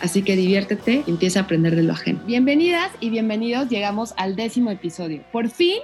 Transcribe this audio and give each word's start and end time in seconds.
Así 0.00 0.22
que 0.22 0.36
diviértete 0.36 1.02
y 1.06 1.10
empieza 1.10 1.40
a 1.40 1.42
aprender 1.42 1.74
de 1.74 1.82
lo 1.82 1.92
ajeno. 1.92 2.22
Bienvenidas 2.24 2.92
y 3.00 3.10
bienvenidos, 3.10 3.68
llegamos 3.68 4.14
al 4.16 4.36
décimo 4.36 4.70
episodio. 4.70 5.24
Por 5.32 5.50
fin 5.50 5.78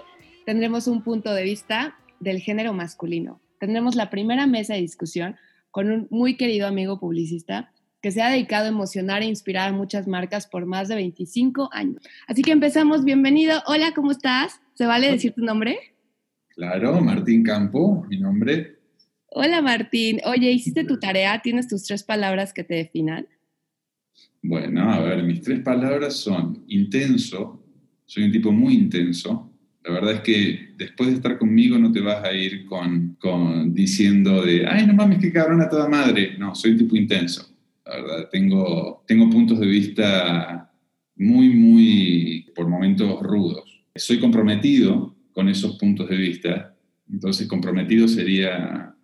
tendremos 0.46 0.86
un 0.86 1.02
punto 1.02 1.32
de 1.34 1.42
vista 1.42 1.96
del 2.20 2.38
género 2.38 2.72
masculino. 2.72 3.40
Tendremos 3.58 3.96
la 3.96 4.10
primera 4.10 4.46
mesa 4.46 4.74
de 4.74 4.80
discusión 4.80 5.34
con 5.72 5.90
un 5.90 6.06
muy 6.10 6.36
querido 6.36 6.68
amigo 6.68 7.00
publicista 7.00 7.72
que 8.00 8.12
se 8.12 8.22
ha 8.22 8.30
dedicado 8.30 8.66
a 8.66 8.68
emocionar 8.68 9.22
e 9.22 9.26
inspirar 9.26 9.70
a 9.70 9.72
muchas 9.72 10.06
marcas 10.06 10.46
por 10.46 10.64
más 10.64 10.86
de 10.86 10.94
25 10.94 11.70
años. 11.72 12.02
Así 12.28 12.42
que 12.42 12.52
empezamos. 12.52 13.04
Bienvenido. 13.04 13.62
Hola, 13.66 13.92
¿cómo 13.94 14.12
estás? 14.12 14.60
¿Se 14.74 14.86
vale 14.86 15.10
decir 15.10 15.32
tu 15.32 15.42
nombre? 15.42 15.76
Claro, 16.50 17.00
Martín 17.00 17.42
Campo, 17.42 18.04
mi 18.08 18.20
nombre. 18.20 18.78
Hola, 19.30 19.60
Martín. 19.60 20.20
Oye, 20.24 20.52
¿hiciste 20.52 20.84
tu 20.84 21.00
tarea? 21.00 21.40
¿Tienes 21.42 21.66
tus 21.66 21.82
tres 21.82 22.04
palabras 22.04 22.52
que 22.52 22.62
te 22.62 22.74
definan? 22.74 23.26
Bueno, 24.46 24.92
a 24.92 25.00
ver, 25.00 25.24
mis 25.24 25.40
tres 25.40 25.60
palabras 25.60 26.16
son 26.16 26.64
intenso, 26.68 27.64
soy 28.04 28.24
un 28.24 28.32
tipo 28.32 28.52
muy 28.52 28.74
intenso. 28.74 29.50
La 29.82 29.94
verdad 29.94 30.12
es 30.12 30.20
que 30.20 30.74
después 30.76 31.08
de 31.08 31.16
estar 31.16 31.38
conmigo 31.38 31.78
no 31.78 31.90
te 31.90 32.00
vas 32.00 32.22
a 32.22 32.32
ir 32.32 32.66
con, 32.66 33.16
con 33.18 33.72
diciendo 33.72 34.44
de, 34.44 34.66
ay, 34.66 34.86
no 34.86 34.92
mames, 34.92 35.18
qué 35.18 35.32
cabrón 35.32 35.62
a 35.62 35.68
toda 35.68 35.88
madre. 35.88 36.36
No, 36.38 36.54
soy 36.54 36.72
un 36.72 36.78
tipo 36.78 36.94
intenso 36.94 37.54
la 37.86 37.96
verdad. 37.96 38.28
Tengo, 38.30 39.02
tengo 39.06 39.30
puntos 39.30 39.60
de 39.60 39.66
vista 39.66 40.70
muy, 41.16 41.48
muy, 41.50 42.46
por 42.54 42.68
momentos 42.68 43.22
rudos. 43.22 43.82
Soy 43.94 44.18
comprometido 44.18 45.14
con 45.32 45.48
esos 45.48 45.76
puntos 45.78 46.08
de 46.08 46.16
vista, 46.16 46.76
entonces 47.10 47.46
comprometido 47.46 48.08
sería, 48.08 48.94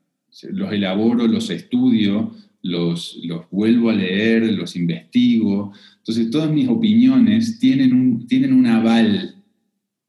los 0.51 0.73
elaboro, 0.73 1.27
los 1.27 1.51
estudio, 1.51 2.33
los, 2.63 3.19
los 3.25 3.49
vuelvo 3.51 3.91
a 3.91 3.95
leer, 3.95 4.53
los 4.53 4.77
investigo. 4.77 5.73
Entonces 5.99 6.31
todas 6.31 6.51
mis 6.51 6.69
opiniones 6.69 7.59
tienen 7.59 7.93
un, 7.93 8.27
tienen 8.27 8.53
un 8.53 8.67
aval 8.67 9.37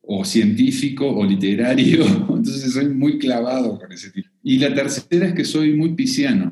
o 0.01 0.25
científico 0.25 1.07
o 1.07 1.25
literario, 1.25 2.05
entonces 2.35 2.73
soy 2.73 2.89
muy 2.89 3.17
clavado 3.17 3.79
con 3.79 3.91
ese 3.91 4.11
tipo. 4.11 4.27
Y 4.43 4.57
la 4.57 4.73
tercera 4.73 5.27
es 5.27 5.33
que 5.33 5.45
soy 5.45 5.73
muy 5.73 5.93
pisciano. 5.93 6.51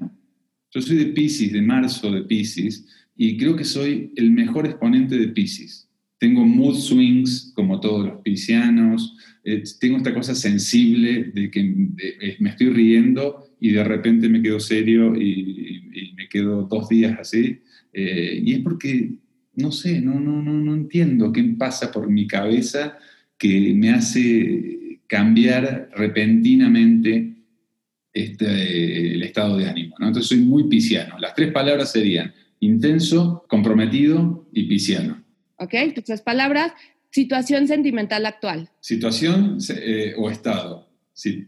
Yo 0.72 0.82
soy 0.82 0.98
de 0.98 1.06
Pisces, 1.08 1.52
de 1.52 1.62
marzo 1.62 2.12
de 2.12 2.22
Pisces, 2.22 2.86
y 3.18 3.38
creo 3.38 3.56
que 3.56 3.66
soy 3.66 4.14
el 4.16 4.32
mejor 4.32 4.68
exponente 4.68 5.18
de 5.18 5.30
Pisces. 5.30 5.90
Tengo 6.20 6.46
mood 6.46 6.76
swings 6.76 7.52
como 7.56 7.80
todos 7.80 8.06
los 8.06 8.22
piscianos, 8.22 9.16
eh, 9.44 9.64
tengo 9.80 9.98
esta 9.98 10.14
cosa 10.14 10.36
sensible 10.36 11.32
de 11.34 11.50
que 11.50 11.64
me 12.40 12.50
estoy 12.50 12.70
riendo 12.70 13.49
y 13.60 13.72
de 13.72 13.84
repente 13.84 14.30
me 14.30 14.42
quedo 14.42 14.60
serio 14.60 15.16
y, 15.16 16.14
me 16.16 16.28
quedo 16.30 16.64
dos 16.64 16.90
días 16.90 17.18
así. 17.20 17.62
Eh, 17.92 18.42
y 18.44 18.54
es 18.54 18.60
porque, 18.60 19.12
no 19.56 19.72
sé, 19.72 20.00
no, 20.02 20.20
no, 20.20 20.42
no, 20.42 20.54
no 20.54 20.74
entiendo 20.74 21.32
qué 21.32 21.44
pasa 21.58 21.92
por 21.92 22.10
mi 22.10 22.28
cabeza 22.28 22.98
que 23.38 23.74
me 23.74 23.90
hace 23.92 25.00
cambiar 25.08 25.90
repentinamente 25.96 27.36
este, 28.14 29.14
el 29.16 29.24
estado 29.24 29.58
de 29.58 29.68
ánimo. 29.68 29.96
¿no? 30.00 30.08
Entonces 30.08 30.30
soy 30.30 30.40
muy 30.40 30.70
pisciano. 30.70 31.18
Las 31.20 31.34
tres 31.36 31.52
palabras 31.52 31.92
serían 31.92 32.34
intenso, 32.60 33.46
comprometido 33.48 34.48
y 34.54 34.64
pisciano. 34.64 35.24
Ok, 35.58 35.74
tus 35.96 36.04
tres 36.04 36.22
palabras. 36.22 36.74
Situación 37.12 37.68
sentimental 37.68 38.26
actual. 38.26 38.70
Situación 38.80 39.58
eh, 39.70 40.14
o 40.18 40.30
estado. 40.30 40.90
Sí. 41.14 41.48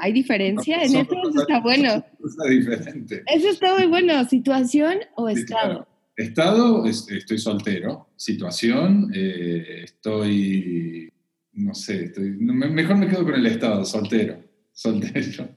¿Hay 0.00 0.12
diferencia 0.12 0.82
en 0.82 0.96
eso? 0.96 1.00
Eso 1.00 1.40
está 1.42 1.60
bueno. 1.60 2.04
diferente. 2.48 3.22
Eso 3.26 3.50
está 3.50 3.76
muy 3.76 3.86
bueno. 3.86 4.24
¿Situación 4.24 4.98
o 5.14 5.28
estado? 5.28 5.86
Estado, 6.16 6.86
estoy 6.86 7.38
soltero. 7.38 8.08
Situación, 8.16 9.10
eh, 9.14 9.82
estoy, 9.84 11.10
no 11.52 11.74
sé, 11.74 12.04
estoy, 12.04 12.30
mejor 12.30 12.96
me 12.96 13.08
quedo 13.08 13.24
con 13.24 13.34
el 13.34 13.46
estado, 13.46 13.84
soltero. 13.84 14.42
Soltero. 14.72 15.48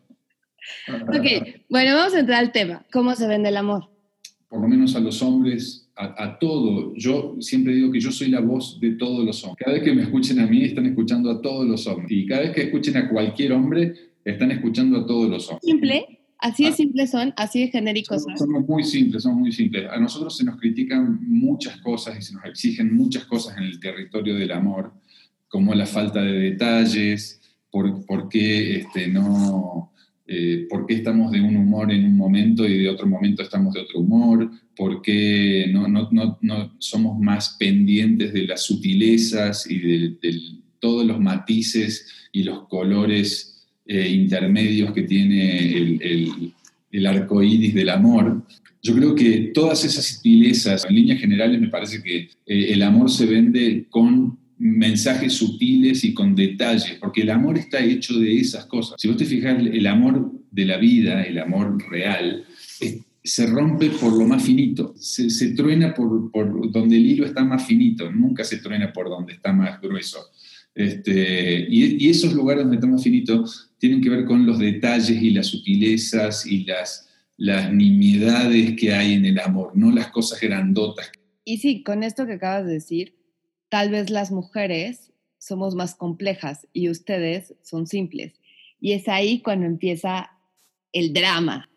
Ok, 1.07 1.63
bueno, 1.69 1.95
vamos 1.95 2.13
a 2.13 2.19
entrar 2.19 2.39
al 2.39 2.51
tema. 2.51 2.85
¿Cómo 2.91 3.15
se 3.15 3.27
vende 3.27 3.49
el 3.49 3.57
amor? 3.57 3.89
Por 4.49 4.61
lo 4.61 4.67
menos 4.67 4.95
a 4.95 4.99
los 4.99 5.21
hombres, 5.21 5.89
a, 5.95 6.39
todo. 6.39 6.93
Yo 6.95 7.37
siempre 7.39 7.73
digo 7.73 7.91
que 7.91 7.99
yo 7.99 8.11
soy 8.11 8.29
la 8.29 8.41
voz 8.41 8.79
de 8.79 8.91
todos 8.91 9.23
los 9.25 9.43
hombres. 9.43 9.63
Cada 9.63 9.77
vez 9.77 9.83
que 9.83 9.93
me 9.93 10.03
escuchen 10.03 10.39
a 10.39 10.47
mí, 10.47 10.63
están 10.63 10.85
escuchando 10.87 11.31
a 11.31 11.41
todos 11.41 11.67
los 11.67 11.85
hombres. 11.87 12.11
Y 12.11 12.25
cada 12.25 12.41
vez 12.41 12.51
que 12.51 12.63
escuchen 12.63 12.97
a 12.97 13.09
cualquier 13.09 13.53
hombre, 13.53 13.93
están 14.25 14.51
escuchando 14.51 14.99
a 14.99 15.05
todos 15.05 15.29
los 15.29 15.49
hombres. 15.49 15.63
Simple, 15.63 16.19
así 16.39 16.63
de 16.63 16.69
ah. 16.69 16.73
simples 16.73 17.11
son, 17.11 17.33
así 17.37 17.61
de 17.61 17.67
genéricos 17.67 18.23
son. 18.23 18.37
Somos 18.37 18.67
muy 18.67 18.83
simples, 18.83 19.23
somos 19.23 19.39
muy 19.39 19.51
simples. 19.51 19.89
A 19.91 19.99
nosotros 19.99 20.37
se 20.37 20.43
nos 20.43 20.59
critican 20.59 21.19
muchas 21.27 21.77
cosas 21.77 22.17
y 22.17 22.21
se 22.21 22.33
nos 22.33 22.45
exigen 22.45 22.95
muchas 22.95 23.25
cosas 23.25 23.57
en 23.57 23.63
el 23.63 23.79
territorio 23.79 24.35
del 24.35 24.51
amor, 24.51 24.93
como 25.47 25.73
la 25.73 25.85
falta 25.85 26.21
de 26.21 26.33
detalles, 26.33 27.41
por, 27.69 28.05
por 28.05 28.29
qué 28.29 28.77
este, 28.77 29.07
no 29.07 29.93
eh, 30.25 30.67
por 30.69 30.85
qué 30.85 30.95
estamos 30.95 31.31
de 31.33 31.41
un 31.41 31.57
humor 31.57 31.91
en 31.91 32.05
un 32.05 32.15
momento 32.15 32.65
y 32.65 32.79
de 32.79 32.89
otro 32.89 33.05
momento 33.05 33.43
estamos 33.43 33.73
de 33.73 33.81
otro 33.81 33.99
humor, 33.99 34.49
por 34.73 35.01
qué 35.01 35.69
no, 35.69 35.89
no, 35.89 36.09
no, 36.39 36.75
somos 36.79 37.19
más 37.19 37.57
pendientes 37.59 38.31
de 38.31 38.47
las 38.47 38.63
sutilezas 38.63 39.69
y 39.69 39.79
de, 39.79 40.17
todos 40.79 41.05
los 41.05 41.19
matices 41.19 42.07
y 42.31 42.43
los 42.43 42.67
colores 42.67 43.52
eh, 43.85 44.09
intermedios 44.09 44.91
que 44.93 45.03
tiene 45.03 45.77
el, 45.77 46.53
el, 46.91 47.05
arco 47.05 47.41
iris 47.41 47.73
del 47.73 47.89
amor. 47.89 48.43
Yo 48.81 48.95
creo 48.95 49.15
que 49.15 49.51
todas 49.53 49.83
esas 49.85 50.05
sutilezas, 50.05 50.85
en 50.85 50.95
líneas 50.95 51.19
generales, 51.19 51.59
me 51.59 51.69
parece 51.69 52.01
que 52.01 52.17
eh, 52.17 52.27
el 52.45 52.81
amor 52.81 53.09
se 53.09 53.25
vende 53.25 53.85
con 53.89 54.37
mensajes 54.57 55.33
sutiles 55.33 56.03
y 56.03 56.13
con 56.13 56.35
detalles, 56.35 56.97
porque 56.99 57.21
el 57.21 57.29
amor 57.29 57.57
está 57.57 57.83
hecho 57.83 58.17
de 58.19 58.37
esas 58.37 58.65
cosas. 58.65 58.95
Si 58.97 59.07
vos 59.07 59.17
te 59.17 59.25
fijas, 59.25 59.57
el 59.59 59.87
amor 59.87 60.31
de 60.51 60.65
la 60.65 60.77
vida, 60.77 61.23
el 61.23 61.39
amor 61.39 61.77
real, 61.89 62.45
se 63.23 63.47
rompe 63.47 63.89
por 63.89 64.17
lo 64.17 64.25
más 64.25 64.43
finito, 64.43 64.93
se, 64.97 65.53
truena 65.53 65.93
por, 65.93 66.29
donde 66.71 66.97
el 66.97 67.05
hilo 67.05 67.25
está 67.25 67.43
más 67.43 67.65
finito, 67.65 68.11
nunca 68.11 68.43
se 68.43 68.57
truena 68.57 68.91
por 68.91 69.09
donde 69.09 69.33
está 69.33 69.53
más 69.53 69.79
grueso. 69.81 70.19
Este, 70.75 71.67
y, 71.69 72.09
esos 72.09 72.33
lugares 72.33 72.63
donde 72.63 72.77
está 72.77 72.87
más 72.87 73.03
finito 73.03 73.45
tienen 73.83 73.99
que 73.99 74.09
ver 74.09 74.23
con 74.23 74.45
los 74.45 74.59
detalles 74.59 75.21
y 75.21 75.31
las 75.31 75.47
sutilezas 75.47 76.45
y 76.45 76.63
las, 76.63 77.09
las 77.35 77.73
nimiedades 77.73 78.79
que 78.79 78.93
hay 78.93 79.11
en 79.11 79.25
el 79.25 79.37
amor, 79.39 79.73
no 79.75 79.91
las 79.91 80.07
cosas 80.07 80.39
grandotas. 80.39 81.11
Y 81.43 81.57
sí, 81.57 81.83
con 81.83 82.01
esto 82.01 82.25
que 82.25 82.35
acabas 82.35 82.65
de 82.65 82.75
decir, 82.75 83.17
tal 83.67 83.89
vez 83.89 84.09
las 84.09 84.31
mujeres 84.31 85.11
somos 85.37 85.75
más 85.75 85.95
complejas 85.95 86.65
y 86.71 86.89
ustedes 86.89 87.55
son 87.61 87.85
simples. 87.85 88.39
Y 88.79 88.93
es 88.93 89.09
ahí 89.09 89.41
cuando 89.41 89.65
empieza 89.65 90.31
el 90.93 91.11
drama. 91.11 91.69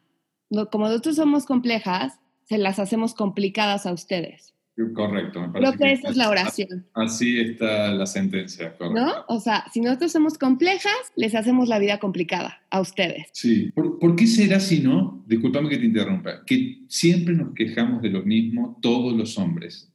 Como 0.70 0.86
nosotros 0.86 1.16
somos 1.16 1.44
complejas, 1.44 2.20
se 2.44 2.58
las 2.58 2.78
hacemos 2.78 3.14
complicadas 3.14 3.84
a 3.84 3.92
ustedes. 3.92 4.54
Correcto, 4.94 5.40
me 5.40 5.48
parece. 5.48 5.76
Creo 5.76 5.78
que, 5.78 5.92
esa 5.94 6.10
es 6.10 6.16
la 6.16 6.28
oración. 6.28 6.86
Así 6.92 7.40
está 7.40 7.92
la 7.94 8.04
sentencia, 8.06 8.76
correcto. 8.76 9.00
¿No? 9.00 9.12
O 9.28 9.40
sea, 9.40 9.64
si 9.72 9.80
nosotros 9.80 10.12
somos 10.12 10.36
complejas, 10.36 10.92
les 11.16 11.34
hacemos 11.34 11.68
la 11.68 11.78
vida 11.78 11.98
complicada 11.98 12.60
a 12.70 12.80
ustedes. 12.80 13.28
Sí. 13.32 13.72
¿Por, 13.74 14.16
qué 14.16 14.26
será 14.26 14.60
si 14.60 14.80
no? 14.80 15.24
Disculpame 15.26 15.70
que 15.70 15.78
te 15.78 15.86
interrumpa. 15.86 16.44
Que 16.44 16.82
siempre 16.88 17.34
nos 17.34 17.54
quejamos 17.54 18.02
de 18.02 18.10
lo 18.10 18.22
mismo 18.22 18.78
todos 18.82 19.16
los 19.16 19.38
hombres. 19.38 19.90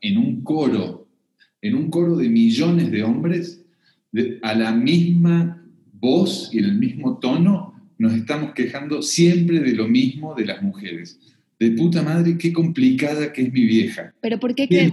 en 0.00 0.16
un 0.16 0.42
coro 0.42 1.08
en 1.62 1.74
un 1.74 1.90
coro 1.90 2.16
de 2.16 2.28
millones 2.28 2.90
de 2.90 3.02
hombres, 3.02 3.64
a 4.42 4.54
la 4.54 4.72
misma 4.72 5.64
voz 5.92 6.50
y 6.52 6.58
en 6.58 6.64
el 6.66 6.78
mismo 6.78 7.18
tono, 7.18 7.74
nos 7.98 8.14
estamos 8.14 8.52
quejando 8.52 9.02
siempre 9.02 9.60
de 9.60 9.72
lo 9.72 9.88
mismo 9.88 10.34
de 10.34 10.46
las 10.46 10.62
mujeres. 10.62 11.18
De 11.58 11.70
puta 11.72 12.02
madre, 12.02 12.38
qué 12.38 12.52
complicada 12.52 13.32
que 13.32 13.42
es 13.42 13.52
mi 13.52 13.64
vieja. 13.64 14.14
¿Pero 14.20 14.38
por 14.38 14.54
qué 14.54 14.68
qué? 14.68 14.92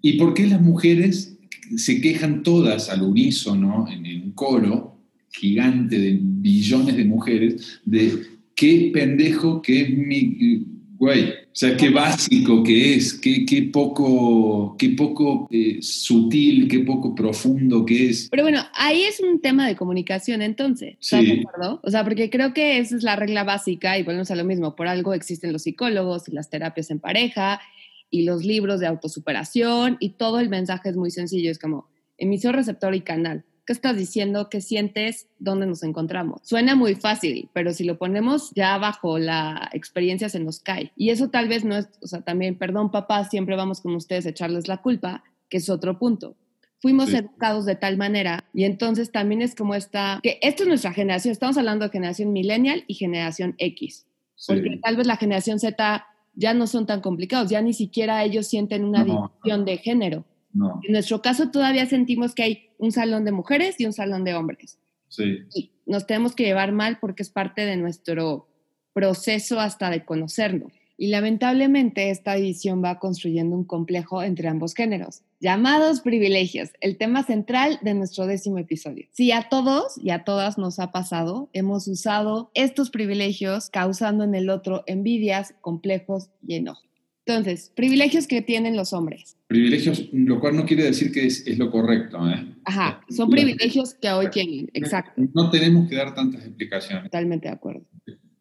¿Y 0.00 0.14
por 0.14 0.34
qué 0.34 0.46
las 0.46 0.60
mujeres 0.60 1.36
se 1.76 2.00
quejan 2.00 2.42
todas 2.42 2.88
al 2.88 3.02
unísono, 3.02 3.86
en, 3.90 4.06
en 4.06 4.22
un 4.22 4.30
coro 4.32 4.98
gigante 5.30 5.98
de 5.98 6.18
billones 6.20 6.96
de 6.96 7.04
mujeres, 7.04 7.80
de 7.84 8.22
qué 8.54 8.90
pendejo 8.92 9.60
que 9.60 9.82
es 9.82 9.90
mi 9.90 10.64
güey? 10.98 11.32
O 11.58 11.60
sea, 11.60 11.76
qué 11.76 11.90
básico 11.90 12.62
que 12.62 12.94
es, 12.94 13.14
qué, 13.14 13.44
qué 13.44 13.62
poco, 13.62 14.76
qué 14.78 14.90
poco 14.90 15.48
eh, 15.50 15.78
sutil, 15.82 16.68
qué 16.68 16.78
poco 16.78 17.16
profundo 17.16 17.84
que 17.84 18.10
es. 18.10 18.28
Pero 18.30 18.44
bueno, 18.44 18.62
ahí 18.74 19.02
es 19.02 19.18
un 19.18 19.40
tema 19.40 19.66
de 19.66 19.74
comunicación 19.74 20.40
entonces, 20.40 20.94
¿estás 21.00 21.24
de 21.24 21.40
acuerdo? 21.40 21.80
O 21.82 21.90
sea, 21.90 22.04
porque 22.04 22.30
creo 22.30 22.54
que 22.54 22.78
esa 22.78 22.94
es 22.94 23.02
la 23.02 23.16
regla 23.16 23.42
básica 23.42 23.98
y 23.98 24.04
volvemos 24.04 24.30
a 24.30 24.36
lo 24.36 24.44
mismo, 24.44 24.76
por 24.76 24.86
algo 24.86 25.14
existen 25.14 25.52
los 25.52 25.62
psicólogos 25.62 26.28
y 26.28 26.30
las 26.30 26.48
terapias 26.48 26.92
en 26.92 27.00
pareja 27.00 27.60
y 28.08 28.22
los 28.22 28.44
libros 28.44 28.78
de 28.78 28.86
autosuperación 28.86 29.96
y 29.98 30.10
todo 30.10 30.38
el 30.38 30.50
mensaje 30.50 30.90
es 30.90 30.96
muy 30.96 31.10
sencillo, 31.10 31.50
es 31.50 31.58
como 31.58 31.88
emisor, 32.18 32.54
receptor 32.54 32.94
y 32.94 33.00
canal. 33.00 33.44
¿Qué 33.68 33.74
estás 33.74 33.98
diciendo? 33.98 34.48
¿Qué 34.48 34.62
sientes? 34.62 35.28
¿Dónde 35.38 35.66
nos 35.66 35.82
encontramos? 35.82 36.40
Suena 36.42 36.74
muy 36.74 36.94
fácil, 36.94 37.50
pero 37.52 37.74
si 37.74 37.84
lo 37.84 37.98
ponemos 37.98 38.50
ya 38.54 38.78
bajo 38.78 39.18
la 39.18 39.68
experiencia 39.74 40.30
se 40.30 40.40
nos 40.40 40.60
cae. 40.60 40.90
Y 40.96 41.10
eso 41.10 41.28
tal 41.28 41.48
vez 41.48 41.66
no 41.66 41.76
es, 41.76 41.86
o 42.00 42.06
sea, 42.06 42.22
también, 42.22 42.56
perdón 42.56 42.90
papá, 42.90 43.24
siempre 43.24 43.56
vamos 43.56 43.82
con 43.82 43.94
ustedes 43.94 44.24
a 44.24 44.30
echarles 44.30 44.68
la 44.68 44.78
culpa, 44.78 45.22
que 45.50 45.58
es 45.58 45.68
otro 45.68 45.98
punto. 45.98 46.34
Fuimos 46.80 47.12
educados 47.12 47.66
de 47.66 47.76
tal 47.76 47.98
manera 47.98 48.48
y 48.54 48.64
entonces 48.64 49.12
también 49.12 49.42
es 49.42 49.54
como 49.54 49.74
esta, 49.74 50.20
que 50.22 50.38
esto 50.40 50.62
es 50.62 50.68
nuestra 50.70 50.94
generación, 50.94 51.32
estamos 51.32 51.58
hablando 51.58 51.84
de 51.84 51.90
generación 51.90 52.32
millennial 52.32 52.84
y 52.86 52.94
generación 52.94 53.54
X, 53.58 54.06
porque 54.46 54.80
tal 54.82 54.96
vez 54.96 55.06
la 55.06 55.18
generación 55.18 55.60
Z 55.60 56.06
ya 56.32 56.54
no 56.54 56.66
son 56.66 56.86
tan 56.86 57.02
complicados, 57.02 57.50
ya 57.50 57.60
ni 57.60 57.74
siquiera 57.74 58.24
ellos 58.24 58.46
sienten 58.46 58.86
una 58.86 59.04
división 59.04 59.66
de 59.66 59.76
género. 59.76 60.24
En 60.54 60.92
nuestro 60.92 61.22
caso 61.22 61.50
todavía 61.50 61.86
sentimos 61.86 62.34
que 62.34 62.42
hay 62.42 62.70
un 62.78 62.92
salón 62.92 63.24
de 63.24 63.32
mujeres 63.32 63.76
y 63.78 63.86
un 63.86 63.92
salón 63.92 64.24
de 64.24 64.34
hombres. 64.34 64.78
Sí. 65.08 65.38
Y 65.54 65.72
nos 65.86 66.06
tenemos 66.06 66.34
que 66.34 66.44
llevar 66.44 66.72
mal 66.72 66.98
porque 67.00 67.22
es 67.22 67.30
parte 67.30 67.64
de 67.64 67.76
nuestro 67.76 68.48
proceso 68.92 69.60
hasta 69.60 69.90
de 69.90 70.04
conocernos. 70.04 70.72
Y 71.00 71.08
lamentablemente 71.08 72.10
esta 72.10 72.34
división 72.34 72.82
va 72.82 72.98
construyendo 72.98 73.54
un 73.54 73.62
complejo 73.62 74.24
entre 74.24 74.48
ambos 74.48 74.74
géneros, 74.74 75.22
llamados 75.38 76.00
privilegios, 76.00 76.70
el 76.80 76.98
tema 76.98 77.22
central 77.22 77.78
de 77.82 77.94
nuestro 77.94 78.26
décimo 78.26 78.58
episodio. 78.58 79.06
Si 79.12 79.30
a 79.30 79.48
todos 79.48 79.96
y 79.96 80.10
a 80.10 80.24
todas 80.24 80.58
nos 80.58 80.80
ha 80.80 80.90
pasado, 80.90 81.50
hemos 81.52 81.86
usado 81.86 82.50
estos 82.54 82.90
privilegios 82.90 83.70
causando 83.70 84.24
en 84.24 84.34
el 84.34 84.50
otro 84.50 84.82
envidias, 84.88 85.54
complejos 85.60 86.30
y 86.44 86.56
enojo. 86.56 86.87
Entonces, 87.28 87.70
privilegios 87.76 88.26
que 88.26 88.40
tienen 88.40 88.74
los 88.74 88.94
hombres. 88.94 89.36
Privilegios, 89.48 90.08
lo 90.14 90.40
cual 90.40 90.56
no 90.56 90.64
quiere 90.64 90.84
decir 90.84 91.12
que 91.12 91.26
es, 91.26 91.58
lo 91.58 91.70
correcto. 91.70 92.26
¿eh? 92.26 92.54
Ajá, 92.64 93.02
son 93.10 93.28
privilegios 93.28 93.92
que 93.92 94.08
hoy 94.08 94.30
tienen, 94.30 94.70
exacto. 94.72 95.20
No 95.34 95.50
tenemos 95.50 95.90
que 95.90 95.96
dar 95.96 96.14
tantas 96.14 96.46
explicaciones. 96.46 97.04
Totalmente 97.04 97.48
de 97.48 97.54
acuerdo. 97.54 97.82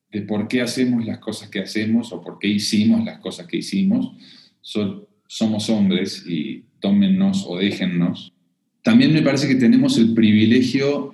De, 0.09 0.21
por 0.21 0.47
qué 0.47 0.61
hacemos 0.61 1.05
las 1.05 1.19
cosas 1.19 1.49
que 1.49 1.59
hacemos 1.59 2.13
o 2.13 2.21
por 2.21 2.39
qué 2.39 2.47
hicimos 2.47 3.03
las 3.03 3.19
cosas 3.19 3.45
que 3.45 3.57
hicimos. 3.57 4.13
somos 4.61 5.69
hombres 5.69 6.23
y 6.25 6.63
tómennos 6.79 7.45
o 7.45 7.57
déjennos. 7.57 8.31
También 8.83 9.11
me 9.11 9.21
parece 9.21 9.49
que 9.49 9.55
tenemos 9.55 9.97
el 9.97 10.13
privilegio 10.13 11.13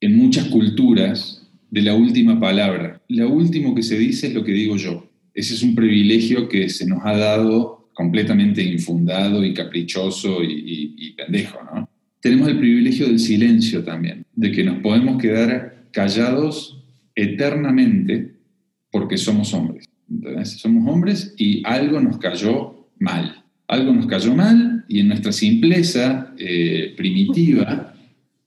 en 0.00 0.16
muchas 0.16 0.46
culturas 0.46 1.48
de 1.70 1.82
la 1.82 1.94
última 1.94 2.40
palabra. 2.40 3.00
Lo 3.06 3.30
último 3.30 3.76
que 3.76 3.84
se 3.84 3.96
dice 3.96 4.26
es 4.26 4.34
lo 4.34 4.42
que 4.42 4.50
digo 4.50 4.76
yo. 4.76 5.05
Ese 5.36 5.52
es 5.52 5.62
un 5.62 5.74
privilegio 5.74 6.48
que 6.48 6.70
se 6.70 6.86
nos 6.86 7.00
ha 7.04 7.14
dado 7.14 7.90
completamente 7.92 8.62
infundado 8.62 9.44
y 9.44 9.52
caprichoso 9.52 10.42
y, 10.42 11.12
pendejo, 11.14 11.58
¿no? 11.62 11.88
Tenemos 12.20 12.48
el 12.48 12.58
privilegio 12.58 13.06
del 13.06 13.18
silencio 13.18 13.84
también, 13.84 14.24
de 14.34 14.50
que 14.50 14.64
nos 14.64 14.78
podemos 14.78 15.20
quedar 15.20 15.84
callados 15.92 16.82
eternamente 17.14 18.34
porque 18.90 19.18
somos 19.18 19.52
hombres. 19.52 19.86
Somos 20.44 20.90
hombres 20.90 21.34
y 21.36 21.62
algo 21.66 22.00
nos 22.00 22.16
cayó 22.16 22.88
mal. 22.98 23.44
Algo 23.68 23.92
nos 23.92 24.06
cayó 24.06 24.34
mal 24.34 24.86
y 24.88 25.00
en 25.00 25.08
nuestra 25.08 25.32
simpleza 25.32 26.32
eh, 26.38 26.94
primitiva 26.96 27.94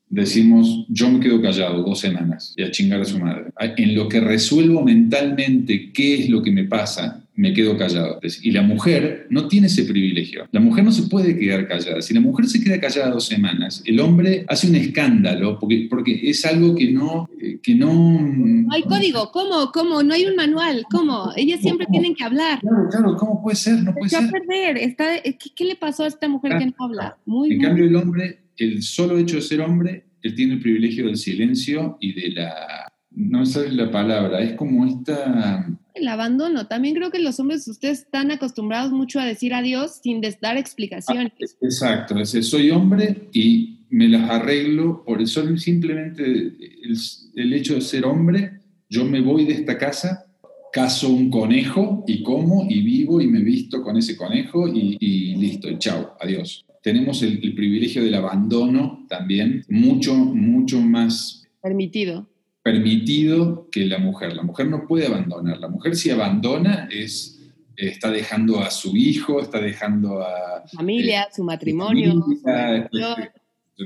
decimos, 0.10 0.86
yo 0.90 1.10
me 1.10 1.20
quedo 1.20 1.42
callado 1.42 1.84
dos 1.84 2.00
semanas 2.00 2.54
y 2.58 2.64
a 2.64 2.72
chingar 2.72 3.02
a 3.02 3.06
su 3.06 3.20
madre. 3.20 3.52
En 3.78 3.96
lo 3.96 4.10
que 4.10 4.20
resuelvo 4.20 4.84
mentalmente 4.84 5.92
qué 5.94 6.16
es 6.16 6.30
lo 6.30 6.42
que 6.42 6.52
me 6.52 6.64
pasa, 6.64 7.24
me 7.36 7.54
quedo 7.54 7.78
callado. 7.78 8.20
Y 8.42 8.52
la 8.52 8.64
mujer 8.64 9.28
no 9.30 9.48
tiene 9.48 9.68
ese 9.68 9.86
privilegio. 9.86 10.46
La 10.52 10.60
mujer 10.60 10.84
no 10.84 10.92
se 10.92 11.04
puede 11.04 11.38
quedar 11.40 11.70
callada. 11.70 12.02
Si 12.02 12.14
la 12.14 12.20
mujer 12.20 12.48
se 12.48 12.62
queda 12.62 12.82
callada 12.82 13.12
dos 13.12 13.28
semanas, 13.28 13.82
el 13.86 14.02
hombre 14.02 14.44
hace 14.50 14.68
un 14.68 14.76
escándalo 14.76 15.58
porque, 15.58 15.88
porque 15.90 16.20
es 16.30 16.46
algo 16.46 16.76
que 16.76 16.92
no... 16.92 17.30
Que 17.64 17.76
no, 17.76 17.94
no 17.94 18.74
hay 18.74 18.84
código. 18.84 19.32
¿Cómo? 19.32 19.72
¿Cómo? 19.74 20.04
No 20.04 20.14
hay 20.14 20.26
un 20.26 20.36
manual. 20.36 20.86
¿Cómo? 20.92 21.32
Ellas 21.36 21.62
siempre 21.62 21.88
tienen 21.90 22.16
que 22.16 22.24
hablar. 22.24 22.60
Claro, 22.60 22.88
claro. 22.90 23.16
¿Cómo 23.18 23.42
puede 23.42 23.56
ser? 23.56 23.84
No 23.84 23.94
puede 23.94 24.10
ser. 24.10 24.30
perder. 24.30 24.78
Está, 24.78 25.22
¿qué, 25.22 25.66
le 25.66 25.76
pasó 25.76 26.04
a 26.04 26.08
esta 26.08 26.28
mujer 26.28 26.58
que 26.58 26.66
no 26.66 26.74
habla? 26.80 27.18
Muy, 27.26 27.54
en 27.54 27.62
cambio, 27.62 27.86
el 27.86 27.96
hombre 27.96 28.40
el 28.60 28.84
solo 28.84 29.18
hecho 29.18 29.38
de 29.38 29.42
ser 29.42 29.62
hombre, 29.62 30.06
él 30.22 30.36
tiene 30.36 30.54
el 30.56 30.60
privilegio 30.60 31.06
del 31.06 31.18
silencio 31.18 31.98
y 32.00 32.14
de 32.14 32.32
la... 32.32 32.86
No 33.12 33.46
sé 33.46 33.72
la 33.72 33.90
palabra, 33.90 34.40
es 34.42 34.54
como 34.54 34.86
esta... 34.86 35.68
El 35.96 36.08
abandono. 36.08 36.68
También 36.68 36.96
creo 36.96 37.10
que 37.10 37.20
los 37.20 37.40
hombres, 37.40 37.68
ustedes 37.68 38.00
están 38.00 38.32
acostumbrados 38.32 38.92
mucho 38.92 39.20
a 39.20 39.26
decir 39.26 39.54
adiós 39.54 40.00
sin 40.04 40.22
dar 40.42 40.58
explicaciones. 40.58 41.34
Ah, 41.42 41.58
exacto, 41.62 42.20
es 42.20 42.32
soy 42.48 42.70
hombre 42.70 43.30
y 43.34 43.80
me 43.90 44.08
las 44.08 44.30
arreglo 44.30 45.04
por 45.04 45.22
eso 45.22 45.58
simplemente 45.58 46.24
el, 46.24 47.54
hecho 47.54 47.76
de 47.76 47.82
ser 47.82 48.06
hombre, 48.06 48.60
yo 48.88 49.04
me 49.06 49.22
voy 49.22 49.46
de 49.46 49.54
esta 49.54 49.78
casa 49.78 50.26
caso 50.72 51.10
un 51.10 51.32
conejo 51.32 52.04
y 52.08 52.22
como 52.22 52.68
y 52.70 52.82
vivo 52.82 53.20
y 53.20 53.28
me 53.28 53.42
visto 53.42 53.82
con 53.82 53.98
ese 53.98 54.16
conejo 54.16 54.68
y, 54.68 54.98
y 55.00 55.36
listo, 55.36 55.68
y 55.68 55.80
chao, 55.80 56.16
adiós 56.22 56.64
tenemos 56.82 57.22
el, 57.24 57.40
privilegio 57.54 58.04
del 58.04 58.16
abandono 58.16 59.06
también 59.10 59.64
mucho, 59.70 60.16
mucho 60.16 60.80
más 60.80 61.48
permitido. 61.62 62.30
permitido 62.64 63.68
que 63.72 63.86
la 63.86 63.98
mujer. 63.98 64.34
La 64.34 64.44
mujer 64.44 64.68
no 64.68 64.88
puede 64.88 65.08
abandonar. 65.08 65.60
La 65.60 65.68
mujer 65.68 65.96
si 65.96 66.10
abandona 66.10 66.88
es 66.92 67.40
está 67.80 68.12
dejando 68.12 68.60
a 68.60 68.70
su 68.70 68.96
hijo, 68.96 69.42
está 69.42 69.60
dejando 69.60 70.22
a... 70.22 70.64
Familia, 70.74 71.24
eh, 71.24 71.28
su 71.34 71.44
matrimonio. 71.44 72.26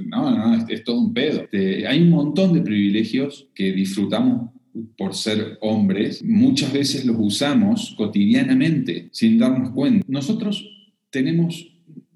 no, 0.08 0.32
no, 0.32 0.68
es, 0.68 0.84
todo 0.84 1.00
un 1.00 1.14
pedo. 1.14 1.42
Este, 1.42 1.88
hay 1.88 2.02
un 2.02 2.10
montón 2.10 2.54
de 2.54 2.62
privilegios 2.62 3.48
que 3.54 3.72
disfrutamos 3.72 4.50
por 4.98 5.14
ser 5.14 5.58
hombres. 5.62 6.24
Muchas 6.24 6.74
veces 6.74 7.06
los 7.06 7.18
usamos 7.20 7.94
cotidianamente 7.96 9.10
sin 9.12 9.38
darnos 9.38 9.70
cuenta. 9.72 10.06
Nosotros 10.08 10.68
tenemos 11.10 11.73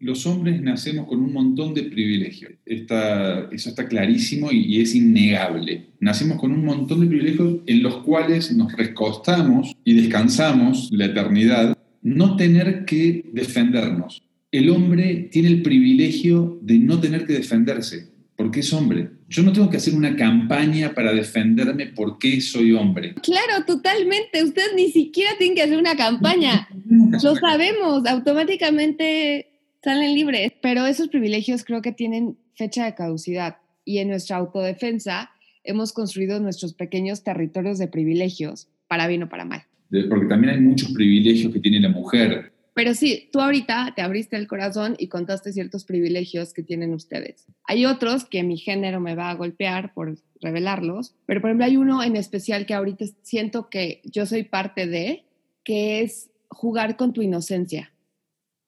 los 0.07 0.25
hombres 0.25 0.61
nacemos 0.61 1.05
con 1.05 1.21
un 1.21 1.33
montón 1.33 1.73
de 1.73 1.83
privilegios. 1.83 2.53
eso 2.65 3.69
está 3.69 3.89
clarísimo 3.89 4.53
y, 4.53 4.79
es 4.79 4.95
innegable. 4.95 5.87
Nacemos 5.99 6.39
con 6.39 6.53
un 6.53 6.63
montón 6.63 7.01
de 7.01 7.07
privilegios 7.07 7.55
en 7.65 7.83
los 7.83 7.97
cuales 7.97 8.55
nos 8.55 8.71
recostamos 8.71 9.75
y 9.83 9.95
descansamos 9.95 10.87
la 10.93 11.07
eternidad, 11.07 11.77
no 12.01 12.37
tener 12.37 12.85
que 12.85 13.25
defendernos. 13.33 14.23
El 14.49 14.69
hombre 14.69 15.27
tiene 15.29 15.49
el 15.49 15.61
privilegio 15.61 16.57
de 16.61 16.79
no 16.79 17.01
tener 17.01 17.25
que 17.25 17.33
defenderse, 17.33 18.07
porque 18.37 18.61
es 18.61 18.71
hombre. 18.71 19.09
Yo 19.27 19.43
no 19.43 19.51
tengo 19.51 19.69
que 19.69 19.75
hacer 19.75 19.93
una 19.93 20.15
campaña 20.15 20.93
para 20.93 21.11
defenderme 21.11 21.87
porque 21.87 22.39
soy 22.39 22.71
hombre. 22.71 23.13
Claro, 23.15 23.65
totalmente. 23.65 24.41
Ustedes 24.41 24.71
ni 24.73 24.89
siquiera 24.89 25.31
tienen 25.37 25.57
que 25.57 25.63
hacer 25.63 25.77
una 25.77 25.97
campaña. 25.97 26.69
Lo 27.21 27.35
sabemos, 27.35 28.05
automáticamente 28.05 29.56
salen 29.83 30.13
libres, 30.13 30.53
pero 30.61 30.85
esos 30.85 31.07
privilegios 31.09 31.63
creo 31.63 31.81
que 31.81 31.91
tienen 31.91 32.37
fecha 32.55 32.85
de 32.85 32.95
caducidad 32.95 33.57
y 33.85 33.99
en 33.99 34.09
nuestra 34.09 34.37
autodefensa 34.37 35.31
hemos 35.63 35.93
construido 35.93 36.39
nuestros 36.39 36.73
pequeños 36.73 37.23
territorios 37.23 37.77
de 37.77 37.87
privilegios, 37.87 38.69
para 38.87 39.07
bien 39.07 39.23
o 39.23 39.29
para 39.29 39.45
mal. 39.45 39.63
Porque 40.09 40.27
también 40.27 40.53
hay 40.53 40.61
muchos 40.61 40.91
privilegios 40.91 41.53
que 41.53 41.59
tiene 41.59 41.79
la 41.79 41.89
mujer. 41.89 42.51
Pero 42.73 42.93
sí, 42.93 43.29
tú 43.31 43.39
ahorita 43.39 43.93
te 43.95 44.01
abriste 44.01 44.35
el 44.35 44.47
corazón 44.47 44.95
y 44.99 45.07
contaste 45.07 45.51
ciertos 45.51 45.83
privilegios 45.83 46.53
que 46.53 46.63
tienen 46.63 46.93
ustedes. 46.93 47.47
Hay 47.63 47.85
otros 47.85 48.25
que 48.25 48.43
mi 48.43 48.57
género 48.57 48.99
me 48.99 49.15
va 49.15 49.29
a 49.29 49.35
golpear 49.35 49.93
por 49.93 50.17
revelarlos, 50.41 51.15
pero 51.25 51.41
por 51.41 51.49
ejemplo 51.49 51.65
hay 51.65 51.77
uno 51.77 52.03
en 52.03 52.15
especial 52.15 52.65
que 52.65 52.75
ahorita 52.75 53.05
siento 53.23 53.69
que 53.69 54.01
yo 54.03 54.25
soy 54.25 54.43
parte 54.43 54.85
de, 54.85 55.23
que 55.63 56.01
es 56.01 56.29
jugar 56.49 56.97
con 56.97 57.13
tu 57.13 57.21
inocencia. 57.21 57.91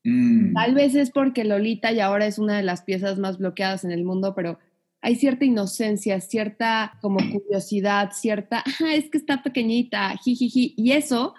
Mm. 0.03 0.53
Tal 0.53 0.75
vez 0.75 0.95
es 0.95 1.11
porque 1.11 1.43
Lolita 1.43 1.91
y 1.91 1.99
ahora 1.99 2.25
es 2.25 2.39
una 2.39 2.57
de 2.57 2.63
las 2.63 2.83
piezas 2.83 3.19
más 3.19 3.37
bloqueadas 3.37 3.83
en 3.83 3.91
el 3.91 4.03
mundo, 4.03 4.33
pero 4.35 4.59
hay 5.01 5.15
cierta 5.15 5.45
inocencia, 5.45 6.19
cierta 6.19 6.97
como 7.01 7.19
curiosidad, 7.31 8.11
cierta, 8.13 8.63
es 8.93 9.09
que 9.09 9.17
está 9.17 9.43
pequeñita, 9.43 10.15
jijiji, 10.17 10.73
y 10.77 10.91
eso 10.91 11.33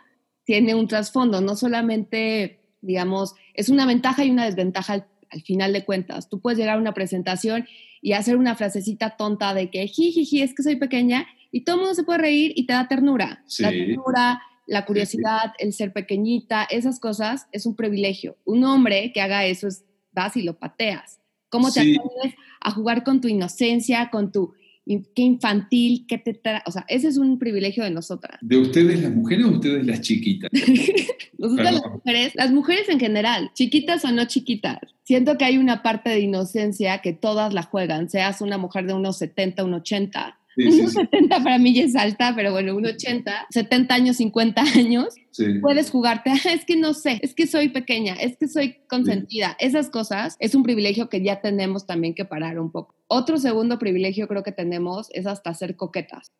tiene 0.44 0.74
un 0.74 0.88
trasfondo, 0.88 1.40
no 1.40 1.56
solamente, 1.56 2.60
digamos, 2.80 3.34
es 3.54 3.68
una 3.68 3.86
ventaja 3.86 4.24
y 4.24 4.30
una 4.30 4.46
desventaja 4.46 4.94
al, 4.94 5.06
final 5.44 5.72
de 5.72 5.84
cuentas. 5.84 6.28
Tú 6.28 6.40
puedes 6.40 6.58
llegar 6.58 6.76
a 6.76 6.80
una 6.80 6.92
presentación 6.92 7.64
y 8.02 8.14
hacer 8.14 8.36
una 8.36 8.56
frasecita 8.56 9.10
tonta 9.16 9.54
de 9.54 9.70
que 9.70 9.86
jijiji, 9.86 10.42
es 10.42 10.54
que 10.54 10.64
soy 10.64 10.74
pequeña, 10.74 11.28
y 11.52 11.60
todo 11.60 11.76
el 11.76 11.80
mundo 11.82 11.94
se 11.94 12.02
puede 12.02 12.18
reír 12.18 12.52
y 12.56 12.66
te 12.66 12.72
da 12.72 12.88
ternura. 12.88 13.44
La 13.60 13.70
ternura, 13.70 14.42
la 14.70 14.86
curiosidad, 14.86 15.52
el 15.58 15.72
ser 15.72 15.92
pequeñita, 15.92 16.62
esas 16.70 17.00
cosas 17.00 17.48
es 17.50 17.66
un 17.66 17.74
privilegio. 17.74 18.36
Un 18.44 18.62
hombre 18.62 19.10
que 19.12 19.20
haga 19.20 19.44
eso 19.44 19.66
es, 19.66 19.84
vas 20.12 20.36
y 20.36 20.42
lo 20.42 20.60
pateas. 20.60 21.18
¿Cómo 21.48 21.72
te 21.72 21.80
atreves 21.80 22.36
a 22.60 22.70
jugar 22.70 23.02
con 23.02 23.20
tu 23.20 23.26
inocencia, 23.26 24.10
con 24.10 24.30
tu 24.30 24.54
qué 24.86 25.22
infantil, 25.22 26.06
qué 26.06 26.18
te 26.18 26.40
O 26.66 26.70
sea, 26.70 26.84
ese 26.86 27.08
es 27.08 27.16
un 27.16 27.40
privilegio 27.40 27.82
de 27.82 27.90
nosotras. 27.90 28.38
¿De 28.40 28.58
ustedes 28.58 29.02
las 29.02 29.12
mujeres 29.12 29.46
o 29.46 29.50
ustedes 29.50 29.84
las 29.84 30.02
chiquitas? 30.02 30.50
nosotras 31.38 31.72
las 31.72 31.86
mujeres, 31.92 32.32
las 32.36 32.52
mujeres 32.52 32.88
en 32.88 33.00
general, 33.00 33.50
chiquitas 33.54 34.04
o 34.04 34.12
no 34.12 34.24
chiquitas. 34.26 34.78
Siento 35.02 35.36
que 35.36 35.44
hay 35.44 35.58
una 35.58 35.82
parte 35.82 36.10
de 36.10 36.20
inocencia 36.20 36.98
que 36.98 37.12
todas 37.12 37.52
la 37.52 37.64
juegan, 37.64 38.08
seas 38.08 38.40
una 38.40 38.56
mujer 38.56 38.86
de 38.86 38.94
unos 38.94 39.18
70, 39.18 39.64
unos 39.64 39.80
80, 39.80 40.38
Sí, 40.56 40.88
70 40.88 41.42
para 41.42 41.58
mí 41.58 41.74
ya 41.74 41.84
es 41.84 41.96
alta, 41.96 42.32
pero 42.34 42.52
bueno, 42.52 42.74
un 42.74 42.86
80, 42.86 43.46
70 43.50 43.94
años, 43.94 44.16
50 44.16 44.62
años, 44.62 45.14
puedes 45.62 45.90
jugarte, 45.90 46.32
es 46.52 46.64
que 46.64 46.76
no 46.76 46.94
sé, 46.94 47.18
es 47.22 47.34
que 47.34 47.46
soy 47.46 47.68
pequeña, 47.68 48.14
es 48.14 48.36
que 48.36 48.48
soy 48.48 48.78
consentida. 48.88 49.56
Esas 49.60 49.90
cosas 49.90 50.36
es 50.38 50.54
un 50.54 50.62
privilegio 50.62 51.08
que 51.08 51.22
ya 51.22 51.40
tenemos 51.40 51.86
también 51.86 52.14
que 52.14 52.24
parar 52.24 52.58
un 52.58 52.70
poco. 52.70 52.99
Otro 53.12 53.38
segundo 53.38 53.76
privilegio 53.80 54.28
creo 54.28 54.44
que 54.44 54.52
tenemos 54.52 55.08
es 55.12 55.26
hasta 55.26 55.52
ser 55.52 55.74
coquetas. 55.74 56.30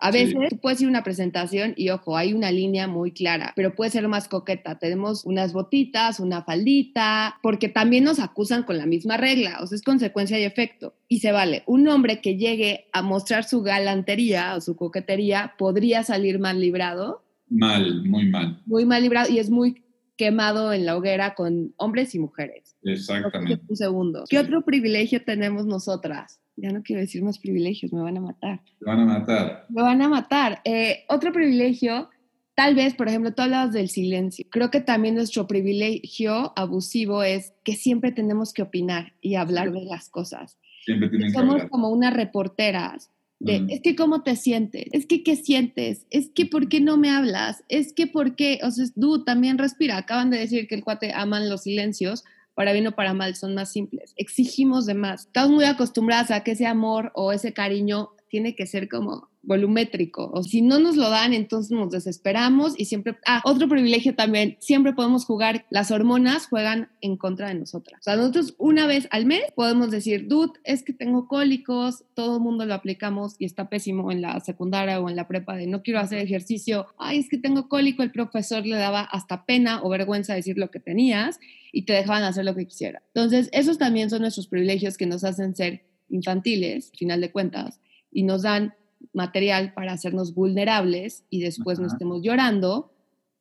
A 0.00 0.10
veces 0.10 0.34
tú 0.48 0.56
puedes 0.56 0.80
ir 0.80 0.86
a 0.86 0.90
una 0.90 1.04
presentación 1.04 1.74
y 1.76 1.90
ojo, 1.90 2.16
hay 2.16 2.32
una 2.32 2.50
línea 2.50 2.88
muy 2.88 3.12
clara, 3.12 3.52
pero 3.54 3.74
puede 3.74 3.90
ser 3.90 4.08
más 4.08 4.26
coqueta. 4.26 4.78
Tenemos 4.78 5.26
unas 5.26 5.52
botitas, 5.52 6.18
una 6.18 6.44
faldita, 6.44 7.36
porque 7.42 7.68
también 7.68 8.04
nos 8.04 8.20
acusan 8.20 8.62
con 8.62 8.78
la 8.78 8.86
misma 8.86 9.18
regla, 9.18 9.58
o 9.60 9.66
sea, 9.66 9.76
es 9.76 9.82
consecuencia 9.82 10.40
y 10.40 10.44
efecto. 10.44 10.94
Y 11.08 11.18
se 11.18 11.30
vale. 11.30 11.62
Un 11.66 11.86
hombre 11.86 12.22
que 12.22 12.38
llegue 12.38 12.86
a 12.94 13.02
mostrar 13.02 13.44
su 13.44 13.60
galantería 13.60 14.54
o 14.56 14.62
su 14.62 14.76
coquetería 14.76 15.56
podría 15.58 16.04
salir 16.04 16.38
mal 16.38 16.58
librado. 16.58 17.22
Mal, 17.50 18.02
muy 18.04 18.30
mal. 18.30 18.62
Muy 18.64 18.86
mal 18.86 19.02
librado 19.02 19.30
y 19.30 19.40
es 19.40 19.50
muy 19.50 19.82
quemado 20.16 20.72
en 20.72 20.86
la 20.86 20.96
hoguera 20.96 21.34
con 21.34 21.74
hombres 21.76 22.14
y 22.14 22.18
mujeres. 22.18 22.69
Exactamente. 22.82 23.60
Un 23.68 23.76
segundo. 23.76 24.24
¿Qué 24.28 24.38
otro 24.38 24.62
privilegio 24.62 25.22
tenemos 25.24 25.66
nosotras? 25.66 26.40
Ya 26.56 26.70
no 26.72 26.82
quiero 26.82 27.00
decir 27.00 27.22
más 27.22 27.38
privilegios, 27.38 27.92
me 27.92 28.02
van 28.02 28.16
a 28.16 28.20
matar. 28.20 28.60
Me 28.80 28.92
van 28.92 29.00
a 29.00 29.04
matar. 29.04 29.66
Me 29.68 29.82
van 29.82 30.02
a 30.02 30.08
matar. 30.08 30.60
Eh, 30.64 31.04
otro 31.08 31.32
privilegio, 31.32 32.10
tal 32.54 32.74
vez, 32.74 32.94
por 32.94 33.08
ejemplo, 33.08 33.32
tú 33.32 33.42
hablabas 33.42 33.72
del 33.72 33.88
silencio. 33.88 34.44
Creo 34.50 34.70
que 34.70 34.80
también 34.80 35.14
nuestro 35.14 35.46
privilegio 35.46 36.52
abusivo 36.56 37.22
es 37.22 37.54
que 37.64 37.74
siempre 37.74 38.12
tenemos 38.12 38.52
que 38.52 38.62
opinar 38.62 39.14
y 39.20 39.36
hablar 39.36 39.72
de 39.72 39.84
las 39.84 40.08
cosas. 40.08 40.58
Siempre 40.84 41.08
tienen 41.08 41.32
Somos 41.32 41.64
como 41.70 41.90
unas 41.90 42.14
reporteras 42.14 43.10
es 43.40 43.80
que 43.80 43.96
cómo 43.96 44.22
te 44.22 44.36
sientes, 44.36 44.84
es 44.92 45.06
que 45.06 45.22
qué 45.22 45.36
sientes, 45.36 46.06
es 46.10 46.30
que 46.34 46.44
por 46.44 46.68
qué 46.68 46.80
no 46.80 46.98
me 46.98 47.10
hablas, 47.10 47.64
es 47.68 47.92
que 47.94 48.06
por 48.06 48.36
qué, 48.36 48.60
o 48.62 48.70
sea, 48.70 48.84
tú 48.98 49.24
también 49.24 49.56
respira. 49.56 49.96
Acaban 49.96 50.30
de 50.30 50.38
decir 50.38 50.68
que 50.68 50.74
el 50.74 50.84
cuate 50.84 51.12
aman 51.12 51.48
los 51.48 51.62
silencios, 51.62 52.24
para 52.60 52.74
bien 52.74 52.86
o 52.88 52.92
para 52.92 53.14
mal, 53.14 53.34
son 53.36 53.54
más 53.54 53.72
simples. 53.72 54.12
Exigimos 54.16 54.84
de 54.84 54.92
más. 54.92 55.22
Estamos 55.22 55.50
muy 55.52 55.64
acostumbradas 55.64 56.30
a 56.30 56.44
que 56.44 56.50
ese 56.50 56.66
amor 56.66 57.10
o 57.14 57.32
ese 57.32 57.54
cariño 57.54 58.10
tiene 58.28 58.54
que 58.54 58.66
ser 58.66 58.86
como 58.86 59.29
volumétrico. 59.42 60.30
O 60.32 60.42
si 60.42 60.62
no 60.62 60.78
nos 60.78 60.96
lo 60.96 61.08
dan, 61.10 61.32
entonces 61.32 61.70
nos 61.70 61.90
desesperamos 61.90 62.74
y 62.78 62.84
siempre... 62.84 63.16
Ah, 63.26 63.42
otro 63.44 63.68
privilegio 63.68 64.14
también, 64.14 64.56
siempre 64.60 64.92
podemos 64.92 65.24
jugar, 65.24 65.66
las 65.70 65.90
hormonas 65.90 66.46
juegan 66.46 66.90
en 67.00 67.16
contra 67.16 67.48
de 67.48 67.54
nosotras. 67.54 68.00
O 68.00 68.02
sea, 68.02 68.16
nosotros 68.16 68.54
una 68.58 68.86
vez 68.86 69.08
al 69.10 69.26
mes 69.26 69.42
podemos 69.54 69.90
decir, 69.90 70.28
dude, 70.28 70.52
es 70.64 70.82
que 70.82 70.92
tengo 70.92 71.26
cólicos, 71.26 72.04
todo 72.14 72.36
el 72.36 72.42
mundo 72.42 72.66
lo 72.66 72.74
aplicamos 72.74 73.36
y 73.38 73.44
está 73.44 73.68
pésimo 73.68 74.12
en 74.12 74.22
la 74.22 74.38
secundaria 74.40 75.00
o 75.00 75.08
en 75.08 75.16
la 75.16 75.28
prepa 75.28 75.56
de 75.56 75.66
no 75.66 75.82
quiero 75.82 76.00
hacer 76.00 76.18
ejercicio, 76.18 76.86
ay, 76.98 77.18
es 77.18 77.28
que 77.28 77.38
tengo 77.38 77.68
cólico, 77.68 78.02
el 78.02 78.12
profesor 78.12 78.66
le 78.66 78.76
daba 78.76 79.00
hasta 79.00 79.46
pena 79.46 79.82
o 79.82 79.88
vergüenza 79.88 80.34
decir 80.34 80.58
lo 80.58 80.70
que 80.70 80.80
tenías 80.80 81.40
y 81.72 81.82
te 81.82 81.92
dejaban 81.92 82.24
hacer 82.24 82.44
lo 82.44 82.54
que 82.54 82.66
quisiera. 82.66 83.02
Entonces, 83.14 83.48
esos 83.52 83.78
también 83.78 84.10
son 84.10 84.22
nuestros 84.22 84.48
privilegios 84.48 84.96
que 84.96 85.06
nos 85.06 85.24
hacen 85.24 85.54
ser 85.54 85.84
infantiles, 86.08 86.90
final 86.96 87.20
de 87.20 87.30
cuentas, 87.30 87.80
y 88.12 88.24
nos 88.24 88.42
dan 88.42 88.74
material 89.12 89.72
para 89.74 89.92
hacernos 89.92 90.34
vulnerables 90.34 91.24
y 91.30 91.40
después 91.40 91.78
no 91.78 91.86
estemos 91.86 92.22
llorando 92.22 92.92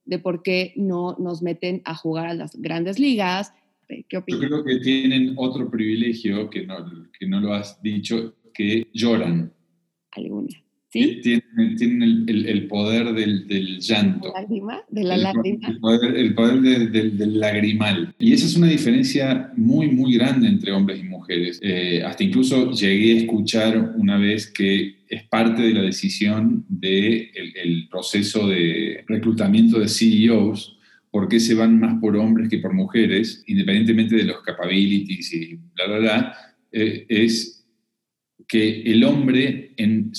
de 0.05 0.19
por 0.19 0.41
qué 0.41 0.73
no 0.75 1.15
nos 1.19 1.41
meten 1.41 1.81
a 1.85 1.95
jugar 1.95 2.27
a 2.27 2.33
las 2.33 2.55
grandes 2.55 2.99
ligas. 2.99 3.53
¿Qué 3.87 4.17
opinas? 4.17 4.41
Yo 4.41 4.47
creo 4.47 4.63
que 4.63 4.79
tienen 4.79 5.33
otro 5.37 5.69
privilegio 5.69 6.49
que 6.49 6.65
no, 6.65 7.09
que 7.17 7.27
no 7.27 7.39
lo 7.39 7.53
has 7.53 7.81
dicho, 7.81 8.35
que 8.53 8.87
lloran. 8.93 9.53
Alguna. 10.11 10.49
¿Sí? 10.91 11.19
Tienen, 11.22 11.75
tienen 11.75 12.01
el, 12.27 12.48
el, 12.48 12.67
poder 12.67 13.13
del, 13.13 13.48
del 13.48 13.79
llanto. 13.79 14.34
¿De 14.89 15.03
la 15.03 15.17
lágrima? 15.17 15.67
El 15.67 15.79
poder, 15.79 16.17
el 16.17 16.34
poder 16.34 16.89
del 16.89 17.39
lagrimal. 17.39 18.15
Y 18.17 18.34
esa 18.34 18.48
es 18.48 18.55
una 18.55 18.67
diferencia 18.67 19.51
muy, 19.55 19.88
muy 19.89 20.15
grande 20.15 20.48
entre 20.48 20.72
hombres 20.72 21.00
y 21.00 21.03
mujeres. 21.03 21.60
Eh, 21.62 22.01
hasta 22.03 22.24
incluso 22.24 22.72
llegué 22.72 23.13
a 23.13 23.17
escuchar 23.22 23.93
una 23.98 24.17
vez 24.17 24.50
que 24.51 24.96
es 25.08 25.24
parte 25.24 25.62
de 25.62 25.74
la 25.74 25.84
decisión 25.84 26.65
del 26.67 27.31
de 27.34 27.51
el 27.62 27.88
proceso 27.89 28.48
de 28.48 29.03
reclutamiento 29.08 29.79
de 29.79 29.88
CEOs, 29.88 30.79
por 31.12 31.27
qué 31.27 31.39
se 31.39 31.53
van 31.53 31.79
más 31.79 32.00
por 32.00 32.17
hombres 32.17 32.50
que 32.50 32.58
por 32.58 32.74
mujeres, 32.74 33.43
independientemente 33.48 34.15
de 34.15 34.24
los 34.24 34.41
capabilities 34.41 35.34
y 35.34 35.55
bla, 35.75 35.88
bla, 35.88 35.98
bla, 36.00 36.36
eh, 36.72 37.05
es 37.10 37.58
que 38.49 38.81
el 38.81 39.03
hombre 39.03 39.73
en 39.77 40.11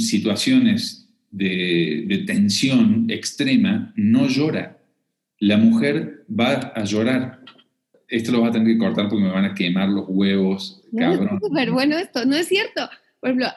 situaciones 0.00 1.14
de, 1.30 2.04
de, 2.08 2.18
tensión 2.24 3.06
extrema 3.10 3.92
no 3.96 4.26
llora. 4.26 4.78
La 5.38 5.58
mujer 5.58 6.24
va 6.28 6.72
a 6.74 6.84
llorar. 6.84 7.44
Esto 8.08 8.32
lo 8.32 8.40
va 8.40 8.48
a 8.48 8.52
tener 8.52 8.68
que 8.68 8.78
cortar 8.78 9.10
porque 9.10 9.24
me 9.24 9.30
van 9.30 9.44
a 9.44 9.54
quemar 9.54 9.90
los 9.90 10.06
huevos, 10.08 10.82
cabrón. 10.96 11.34
es 11.34 11.46
súper 11.46 11.70
bueno 11.70 11.98
esto, 11.98 12.24
no 12.24 12.34
es 12.34 12.48
cierto. 12.48 12.88
Por 13.20 13.30
ejemplo, 13.30 13.48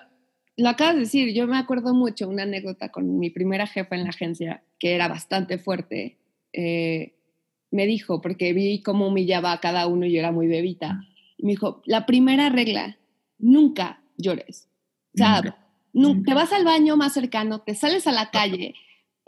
lo 0.57 0.67
acabas 0.67 0.95
de 0.95 1.01
decir, 1.01 1.33
yo 1.33 1.47
me 1.47 1.57
acuerdo 1.57 1.93
mucho 1.93 2.27
una 2.27 2.43
anécdota 2.43 2.89
con 2.89 3.19
mi 3.19 3.29
primera 3.29 3.67
jefa 3.67 3.95
en 3.95 4.03
la 4.03 4.09
agencia, 4.09 4.63
que 4.79 4.95
era 4.95 5.07
bastante 5.07 5.59
fuerte. 5.59 6.17
Eh, 6.51 7.13
me 7.71 7.85
dijo, 7.85 8.19
porque 8.19 8.51
vi 8.51 8.81
cómo 8.81 9.07
humillaba 9.07 9.53
a 9.53 9.61
cada 9.61 9.88
uno 9.88 10.05
y 10.05 10.11
yo 10.11 10.19
era 10.19 10.33
muy 10.33 10.47
bebita. 10.47 10.99
Y 11.38 11.45
me 11.45 11.51
dijo, 11.51 11.81
la 11.85 12.05
primera 12.05 12.49
regla, 12.49 12.97
nunca 13.38 14.01
llores. 14.19 14.67
O 15.15 15.17
sea, 15.17 15.41
te 15.41 16.33
vas 16.35 16.53
al 16.53 16.65
baño 16.65 16.95
más 16.97 17.13
cercano, 17.13 17.61
te 17.61 17.73
sales 17.73 18.05
a 18.05 18.11
la 18.11 18.29
calle 18.29 18.75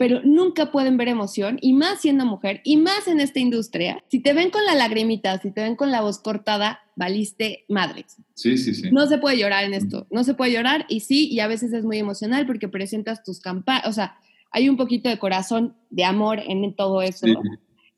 pero 0.02 0.20
nunca 0.24 0.72
pueden 0.72 0.96
ver 0.96 1.06
emoción, 1.06 1.58
y 1.60 1.74
más 1.74 2.00
siendo 2.00 2.26
mujer, 2.26 2.60
y 2.64 2.76
más 2.76 3.06
en 3.06 3.20
esta 3.20 3.38
industria. 3.38 4.02
Si 4.08 4.18
te 4.18 4.32
ven 4.32 4.50
con 4.50 4.64
la 4.64 4.74
lagrimita, 4.74 5.38
si 5.40 5.52
te 5.52 5.62
ven 5.62 5.76
con 5.76 5.92
la 5.92 6.00
voz 6.00 6.18
cortada, 6.18 6.80
valiste 6.96 7.64
madres. 7.68 8.16
Sí, 8.34 8.58
sí, 8.58 8.74
sí. 8.74 8.90
No 8.90 9.06
se 9.06 9.18
puede 9.18 9.38
llorar 9.38 9.62
en 9.62 9.74
esto, 9.74 10.08
no 10.10 10.24
se 10.24 10.34
puede 10.34 10.50
llorar, 10.50 10.86
y 10.88 11.00
sí, 11.00 11.28
y 11.28 11.38
a 11.38 11.46
veces 11.46 11.72
es 11.72 11.84
muy 11.84 11.98
emocional 11.98 12.48
porque 12.48 12.66
presentas 12.66 13.22
tus 13.22 13.38
campañas, 13.38 13.86
o 13.86 13.92
sea, 13.92 14.16
hay 14.50 14.68
un 14.68 14.76
poquito 14.76 15.08
de 15.08 15.20
corazón, 15.20 15.76
de 15.88 16.04
amor 16.04 16.40
en 16.40 16.74
todo 16.74 17.00
eso. 17.00 17.28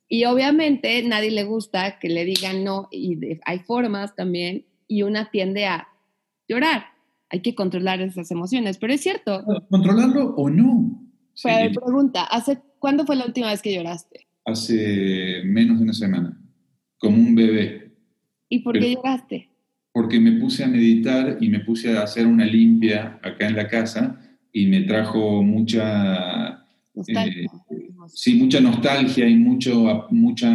Y 0.06 0.26
obviamente 0.26 1.02
nadie 1.04 1.30
le 1.30 1.44
gusta 1.44 1.98
que 1.98 2.10
le 2.10 2.26
digan 2.26 2.64
no, 2.64 2.88
y 2.90 3.18
hay 3.46 3.60
formas 3.60 4.14
también, 4.14 4.66
y 4.86 5.04
una 5.04 5.30
tiende 5.30 5.64
a 5.64 5.88
llorar. 6.48 6.84
Hay 7.30 7.40
que 7.40 7.54
controlar 7.54 8.00
esas 8.00 8.30
emociones, 8.30 8.78
pero 8.78 8.92
es 8.92 9.00
cierto. 9.00 9.44
¿Controlarlo 9.68 10.34
o 10.36 10.50
no? 10.50 11.02
Pero 11.42 11.80
pregunta, 11.80 12.24
¿hace 12.24 12.58
cuándo 12.78 13.04
fue 13.04 13.16
la 13.16 13.26
última 13.26 13.48
vez 13.48 13.60
que 13.60 13.74
lloraste? 13.74 14.26
Hace 14.44 15.42
menos 15.44 15.78
de 15.78 15.84
una 15.84 15.92
semana, 15.92 16.40
como 16.98 17.16
un 17.16 17.34
bebé. 17.34 17.92
¿Y 18.48 18.60
por 18.60 18.78
qué 18.78 18.94
lloraste? 18.94 19.50
Porque 19.92 20.20
me 20.20 20.32
puse 20.32 20.64
a 20.64 20.68
meditar 20.68 21.38
y 21.40 21.48
me 21.48 21.60
puse 21.60 21.96
a 21.96 22.02
hacer 22.02 22.26
una 22.26 22.44
limpia 22.44 23.18
acá 23.22 23.48
en 23.48 23.56
la 23.56 23.68
casa 23.68 24.20
y 24.52 24.66
me 24.66 24.82
trajo 24.82 25.42
mucha... 25.42 26.60
Nostalgia. 26.94 27.42
Eh, 27.42 27.74
sí, 28.08 28.34
mucha 28.34 28.60
nostalgia 28.60 29.28
y 29.28 29.34
mucho, 29.34 30.06
mucha 30.10 30.54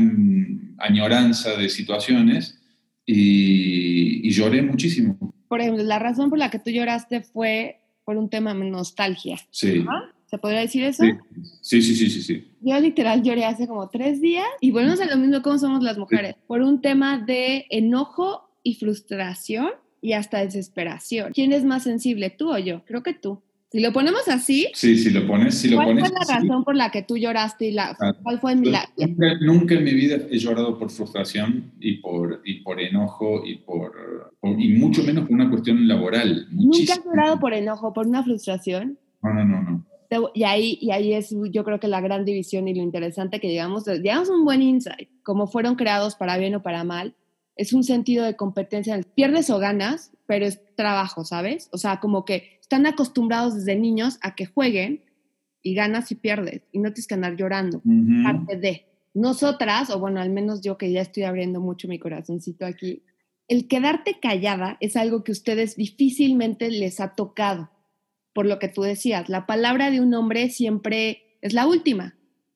añoranza 0.78 1.58
de 1.58 1.70
situaciones 1.70 2.60
y, 3.06 4.30
lloré 4.30 4.62
muchísimo. 4.62 5.36
Por 5.50 5.60
ejemplo, 5.60 5.84
la 5.84 6.00
razón 6.00 6.30
por 6.30 6.40
la 6.40 6.50
que 6.50 6.60
tú 6.60 6.70
lloraste 6.70 7.22
fue 7.22 7.82
por 8.06 8.16
un 8.16 8.30
tema 8.30 8.54
de 8.54 8.64
nostalgia. 8.64 9.38
Sí. 9.52 9.86
¿Se 10.28 10.38
podría 10.38 10.62
decir 10.62 10.84
eso? 10.84 11.04
Sí. 11.04 11.82
sí, 11.82 11.96
sí, 11.96 12.10
sí, 12.10 12.22
sí, 12.22 12.48
Yo 12.62 12.80
literal 12.80 13.24
lloré 13.24 13.46
hace 13.46 13.68
como 13.68 13.90
tres 13.90 14.22
días 14.22 14.46
y 14.62 14.70
volvemos 14.72 15.02
a 15.02 15.06
lo 15.06 15.18
mismo 15.18 15.42
como 15.42 15.58
somos 15.58 15.84
las 15.84 15.98
mujeres, 15.98 16.36
por 16.46 16.62
un 16.62 16.82
tema 16.82 17.18
de 17.18 17.66
enojo 17.72 18.48
y 18.62 18.76
frustración 18.76 19.72
y 20.02 20.14
hasta 20.14 20.40
desesperación. 20.40 21.34
¿Quién 21.34 21.52
es 21.52 21.66
más 21.66 21.84
sensible, 21.84 22.30
tú 22.30 22.52
o 22.54 22.58
yo? 22.60 22.86
Creo 22.86 23.02
que 23.02 23.14
tú. 23.14 23.42
Si 23.72 23.80
lo 23.80 23.94
ponemos 23.94 24.28
así. 24.28 24.68
Sí, 24.74 24.98
si 24.98 25.12
lo 25.12 25.28
pones, 25.28 25.60
si 25.60 25.70
lo 25.70 25.78
¿cuál 25.78 25.90
pones. 25.90 26.10
fue 26.10 26.18
la 26.20 26.40
razón 26.40 26.64
por 26.64 26.76
la 26.76 26.90
que 26.90 27.04
tú 27.04 27.18
lloraste 27.18 27.68
y 27.68 27.72
la, 27.72 27.96
ah, 28.00 28.16
cuál 28.24 28.40
fue 28.40 28.56
la. 28.56 28.90
Nunca, 28.98 29.36
nunca, 29.42 29.76
en 29.76 29.84
mi 29.84 29.94
vida 29.94 30.18
he 30.32 30.40
llorado 30.40 30.80
por 30.80 30.90
frustración 30.90 31.72
y 31.80 31.98
por, 31.98 32.42
y 32.46 32.62
por 32.62 32.82
enojo 32.82 33.44
y 33.46 33.58
por, 33.58 34.34
y 34.58 34.70
mucho 34.70 35.04
menos 35.04 35.26
por 35.26 35.34
una 35.36 35.50
cuestión 35.52 35.88
laboral. 35.88 36.48
¿Nunca 36.50 36.94
has 36.94 37.06
llorado 37.06 37.40
por 37.40 37.54
enojo, 37.54 37.94
por 37.94 38.08
una 38.08 38.24
frustración? 38.24 38.98
No, 39.22 39.34
no, 39.36 39.46
no, 39.46 39.62
no. 39.62 40.32
y 40.34 40.44
ahí, 40.46 40.80
y 40.82 40.90
ahí 40.90 41.14
es 41.14 41.36
yo 41.52 41.64
creo 41.64 41.80
que 41.80 41.88
la 41.88 42.02
gran 42.02 42.26
división 42.26 42.68
y 42.68 42.74
lo 42.74 42.82
interesante 42.82 43.40
que 43.40 43.50
llegamos, 43.50 43.86
llegamos 43.86 44.32
a 44.32 44.34
un 44.34 44.46
buen 44.46 44.64
insight, 44.64 45.10
como 45.22 45.46
fueron 45.46 45.76
creados 45.76 46.16
para 46.16 46.40
bien 46.40 46.56
o 46.56 46.64
para 46.64 46.84
mal, 46.84 47.14
es 47.56 47.74
un 47.74 47.84
sentido 47.84 48.26
de 48.26 48.36
competencia, 48.36 49.00
pierdes 49.16 49.50
o 49.50 49.60
ganas, 49.60 50.12
pero 50.26 50.46
es 50.46 50.62
trabajo, 50.76 51.26
¿sabes? 51.26 51.68
O 51.74 51.78
sea, 51.78 52.00
como 52.00 52.24
que 52.24 52.59
están 52.70 52.86
acostumbrados 52.86 53.56
desde 53.56 53.76
niños 53.76 54.20
a 54.22 54.36
que 54.36 54.46
jueguen 54.46 55.04
y 55.64 55.74
ganas 55.74 56.12
y 56.12 56.16
pierdes 56.16 56.62
y 56.72 56.78
no 56.78 56.94
tienes 56.94 57.08
que 57.08 57.16
andar 57.16 57.36
llorando, 57.36 57.82
parte 58.24 58.58
de. 58.58 58.86
Nosotras, 59.16 59.90
o 59.90 60.00
bueno, 60.00 60.22
al 60.22 60.30
menos 60.30 60.62
yo 60.62 60.78
que 60.78 60.92
ya 60.92 61.02
estoy 61.02 61.24
abriendo 61.24 61.60
mucho 61.60 61.88
mi 61.88 61.98
corazoncito 61.98 62.68
aquí, 62.68 63.02
el 63.48 63.68
quedarte 63.68 64.20
callada 64.22 64.78
es 64.82 64.96
algo 64.96 65.24
que 65.24 65.32
ustedes 65.32 65.78
difícilmente 65.78 66.70
les 66.70 67.00
ha 67.00 67.16
tocado 67.16 67.72
por 68.34 68.46
lo 68.46 68.60
que 68.60 68.68
tú 68.68 68.84
decías, 68.84 69.30
la 69.30 69.48
palabra 69.48 69.90
de 69.90 70.00
un 70.00 70.14
hombre 70.14 70.52
siempre 70.52 71.38
es 71.42 71.54
la 71.54 71.66
última. 71.66 72.16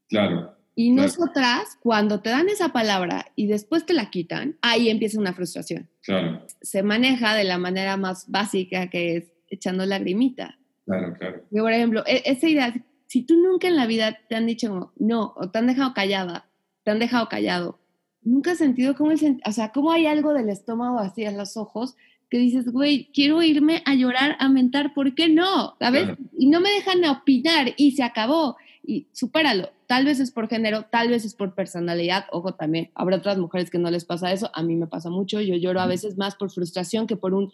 Claro. 0.10 0.56
Y 0.76 0.92
nosotras, 0.92 1.78
cuando 1.82 2.22
te 2.22 2.30
dan 2.30 2.50
esa 2.50 2.70
palabra 2.70 3.26
y 3.36 3.48
después 3.48 3.84
te 3.86 3.94
la 3.94 4.12
quitan, 4.12 4.60
ahí 4.62 4.90
empieza 4.90 5.20
una 5.20 5.34
frustración. 5.34 5.90
Claro. 6.04 6.46
Se 6.62 6.84
maneja 6.84 7.34
de 7.34 7.46
la 7.46 7.58
manera 7.58 7.98
más 7.98 8.30
básica 8.30 8.92
que 8.92 9.18
es 9.18 9.33
echando 9.54 9.86
lagrimita. 9.86 10.58
Claro, 10.86 11.14
claro. 11.18 11.44
por 11.50 11.72
ejemplo, 11.72 12.04
e, 12.06 12.24
esa 12.26 12.48
idea, 12.48 12.74
si 13.08 13.24
tú 13.24 13.36
nunca 13.38 13.68
en 13.68 13.76
la 13.76 13.88
vida 13.88 14.20
te 14.28 14.36
han 14.36 14.46
dicho 14.46 14.94
no, 14.98 15.34
o 15.36 15.50
te 15.50 15.60
han 15.60 15.68
dejado 15.68 15.94
callada, 15.94 16.50
te 16.84 16.92
han 16.92 17.00
dejado 17.00 17.30
callado, 17.30 17.80
nunca 18.22 18.52
has 18.52 18.58
sentido 18.58 18.96
cómo, 18.96 19.12
el, 19.12 19.42
o 19.46 19.52
sea, 19.52 19.72
cómo 19.72 19.92
hay 19.92 20.06
algo 20.06 20.34
del 20.34 20.50
estómago 20.50 21.00
así 21.00 21.24
en 21.24 21.38
los 21.38 21.58
ojos 21.58 21.96
que 22.34 22.40
dices, 22.40 22.72
güey, 22.72 23.12
quiero 23.14 23.44
irme 23.44 23.84
a 23.86 23.94
llorar, 23.94 24.36
a 24.40 24.50
mentar, 24.50 24.96
¿por 24.96 25.14
qué 25.14 25.30
no? 25.30 25.76
¿Sabes? 25.78 26.18
Y 26.36 26.48
no 26.48 26.62
me 26.62 26.72
dejan 26.72 27.06
opinar 27.06 27.76
y 27.78 27.92
se 27.92 28.02
acabó. 28.02 28.58
Y 28.84 29.08
supéralo. 29.12 29.70
Tal 29.86 30.06
vez 30.06 30.20
es 30.20 30.32
por 30.32 30.50
género, 30.50 30.86
tal 30.90 31.10
vez 31.10 31.26
es 31.26 31.36
por 31.36 31.54
personalidad. 31.54 32.26
Ojo, 32.32 32.56
también 32.56 32.90
habrá 32.96 33.18
otras 33.18 33.38
mujeres 33.38 33.70
que 33.70 33.78
no 33.78 33.92
les 33.92 34.04
pasa 34.04 34.32
eso. 34.32 34.50
A 34.56 34.64
mí 34.64 34.76
me 34.76 34.88
pasa 34.88 35.12
mucho. 35.12 35.42
Yo 35.42 35.56
lloro 35.58 35.80
a 35.80 35.86
veces 35.86 36.18
más 36.18 36.34
por 36.34 36.50
frustración 36.50 37.06
que 37.06 37.16
por 37.16 37.36
un 37.36 37.52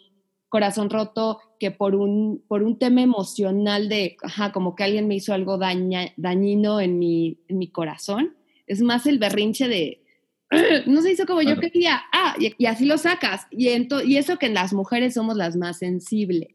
corazón 0.50 0.90
roto, 0.90 1.38
que 1.58 1.70
por 1.70 1.94
un, 1.94 2.44
por 2.46 2.62
un 2.62 2.78
tema 2.78 3.00
emocional 3.00 3.88
de, 3.88 4.16
ajá, 4.22 4.52
como 4.52 4.74
que 4.74 4.84
alguien 4.84 5.08
me 5.08 5.14
hizo 5.14 5.32
algo 5.32 5.58
dañino 5.58 6.80
en 6.80 6.98
mi, 6.98 7.38
en 7.48 7.56
mi 7.56 7.68
corazón. 7.68 8.34
Es 8.66 8.82
más 8.82 9.06
el 9.06 9.18
berrinche 9.18 9.68
de, 9.68 10.02
no 10.86 11.00
se 11.00 11.12
hizo 11.12 11.26
como 11.26 11.42
yo 11.42 11.58
quería, 11.58 12.00
ah, 12.12 12.34
y, 12.38 12.66
así 12.66 12.84
lo 12.84 12.98
sacas. 12.98 13.46
Y, 13.50 13.68
y 13.68 14.16
eso 14.16 14.38
que 14.38 14.48
las 14.48 14.72
mujeres 14.72 15.14
somos 15.14 15.36
las 15.36 15.56
más 15.56 15.78
sensibles. 15.78 16.48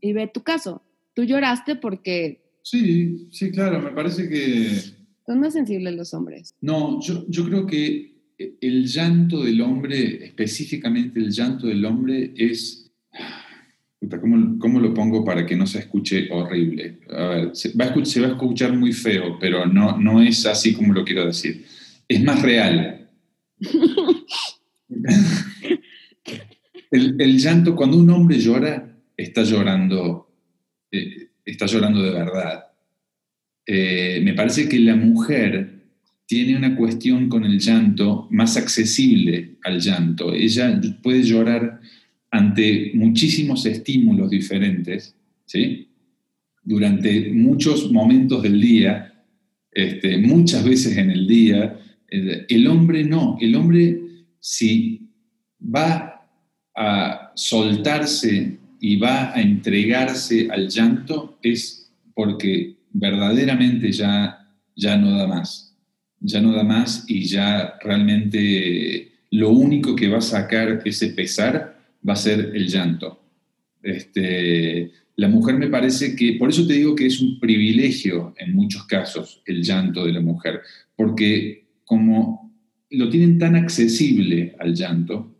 Y 0.00 0.12
ve 0.12 0.30
tu 0.32 0.42
caso, 0.42 0.82
tú 1.14 1.24
lloraste 1.24 1.76
porque... 1.76 2.42
Sí, 2.62 3.28
sí, 3.30 3.50
claro, 3.50 3.80
me 3.80 3.90
parece 3.90 4.28
que... 4.28 4.68
Son 5.26 5.40
más 5.40 5.52
sensibles 5.52 5.94
los 5.94 6.12
hombres. 6.12 6.54
No, 6.60 7.00
yo, 7.00 7.24
yo 7.28 7.44
creo 7.46 7.66
que 7.66 8.14
el 8.60 8.86
llanto 8.86 9.44
del 9.44 9.60
hombre, 9.60 10.24
específicamente 10.24 11.20
el 11.20 11.30
llanto 11.30 11.66
del 11.66 11.84
hombre, 11.84 12.34
es... 12.36 12.83
¿Cómo, 14.20 14.58
¿Cómo, 14.58 14.80
lo 14.80 14.92
pongo 14.92 15.24
para 15.24 15.46
que 15.46 15.56
no 15.56 15.66
se 15.66 15.78
escuche 15.78 16.28
horrible? 16.30 17.00
A 17.10 17.26
ver, 17.26 17.56
se 17.56 17.72
va 17.72 17.84
a, 17.84 17.88
escuchar, 17.88 18.06
se 18.06 18.20
va 18.20 18.26
a 18.26 18.32
escuchar 18.32 18.76
muy 18.76 18.92
feo, 18.92 19.38
pero 19.38 19.66
no, 19.66 19.98
no 19.98 20.20
es 20.20 20.44
así 20.44 20.74
como 20.74 20.92
lo 20.92 21.04
quiero 21.04 21.26
decir. 21.26 21.64
Es 22.06 22.22
más 22.22 22.42
real 22.42 23.04
el, 26.90 27.38
llanto, 27.38 27.74
cuando 27.74 27.96
un 27.96 28.10
hombre 28.10 28.38
llora, 28.38 28.96
está 29.16 29.42
llorando, 29.42 30.30
eh, 30.90 31.28
está 31.44 31.66
llorando 31.66 32.02
de 32.02 32.10
verdad. 32.10 32.66
Eh, 33.66 34.20
me 34.22 34.34
parece 34.34 34.68
que 34.68 34.78
la 34.78 34.96
mujer 34.96 35.82
tiene 36.26 36.56
una 36.56 36.76
cuestión 36.76 37.28
con 37.28 37.44
el 37.44 37.58
llanto 37.58 38.28
más 38.30 38.56
accesible 38.56 39.56
al 39.64 39.80
llanto. 39.80 40.32
Ella 40.32 40.80
puede 41.02 41.22
llorar 41.22 41.80
ante 42.34 42.90
muchísimos 42.94 43.64
estímulos 43.64 44.28
diferentes, 44.28 45.14
¿sí? 45.46 45.86
Durante 46.64 47.30
muchos 47.30 47.92
momentos 47.92 48.42
del 48.42 48.60
día, 48.60 49.22
este, 49.70 50.18
muchas 50.18 50.64
veces 50.64 50.96
en 50.96 51.12
el 51.12 51.28
día, 51.28 51.78
el 52.08 52.66
hombre 52.66 53.04
no, 53.04 53.38
el 53.40 53.54
hombre 53.54 54.00
si 54.40 55.08
va 55.62 56.26
a 56.74 57.32
soltarse 57.36 58.58
y 58.80 58.96
va 58.96 59.32
a 59.32 59.40
entregarse 59.40 60.48
al 60.50 60.68
llanto 60.68 61.38
es 61.40 61.88
porque 62.14 62.74
verdaderamente 62.92 63.92
ya, 63.92 64.50
ya 64.74 64.96
no 64.96 65.16
da 65.16 65.28
más, 65.28 65.72
ya 66.18 66.40
no 66.40 66.52
da 66.52 66.64
más 66.64 67.04
y 67.06 67.26
ya 67.26 67.74
realmente 67.80 69.12
lo 69.30 69.50
único 69.50 69.94
que 69.94 70.08
va 70.08 70.18
a 70.18 70.32
sacar 70.36 70.82
ese 70.84 71.10
pesar 71.10 71.73
va 72.06 72.14
a 72.14 72.16
ser 72.16 72.52
el 72.54 72.68
llanto. 72.68 73.20
Este, 73.82 74.90
la 75.16 75.28
mujer 75.28 75.56
me 75.56 75.68
parece 75.68 76.16
que, 76.16 76.32
por 76.34 76.48
eso 76.50 76.66
te 76.66 76.74
digo 76.74 76.94
que 76.94 77.06
es 77.06 77.20
un 77.20 77.38
privilegio 77.38 78.34
en 78.38 78.54
muchos 78.54 78.84
casos 78.86 79.42
el 79.46 79.62
llanto 79.62 80.04
de 80.06 80.12
la 80.12 80.20
mujer, 80.20 80.60
porque 80.96 81.66
como 81.84 82.52
lo 82.90 83.08
tienen 83.08 83.38
tan 83.38 83.56
accesible 83.56 84.54
al 84.58 84.74
llanto, 84.74 85.34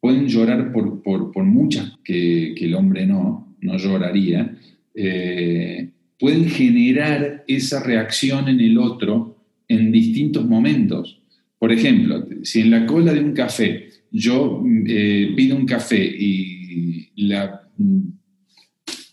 pueden 0.00 0.26
llorar 0.26 0.72
por, 0.72 1.02
por, 1.02 1.44
muchas 1.44 1.92
que, 2.02 2.54
el 2.54 2.74
hombre 2.74 3.06
no, 3.06 3.56
no 3.60 3.76
lloraría, 3.76 4.56
eh, 4.94 5.90
pueden 6.18 6.48
generar 6.48 7.44
esa 7.46 7.82
reacción 7.82 8.48
en 8.48 8.60
el 8.60 8.78
otro 8.78 9.36
en 9.68 9.92
distintos 9.92 10.44
momentos. 10.46 11.20
Por 11.58 11.72
ejemplo, 11.72 12.26
si 12.42 12.60
en 12.60 12.70
la 12.72 12.86
cola 12.86 13.12
de 13.12 13.20
un 13.20 13.32
café 13.32 13.88
yo 14.12 14.62
eh, 14.86 15.32
pido 15.34 15.56
un 15.56 15.66
café 15.66 16.04
y 16.04 17.10
la, 17.16 17.68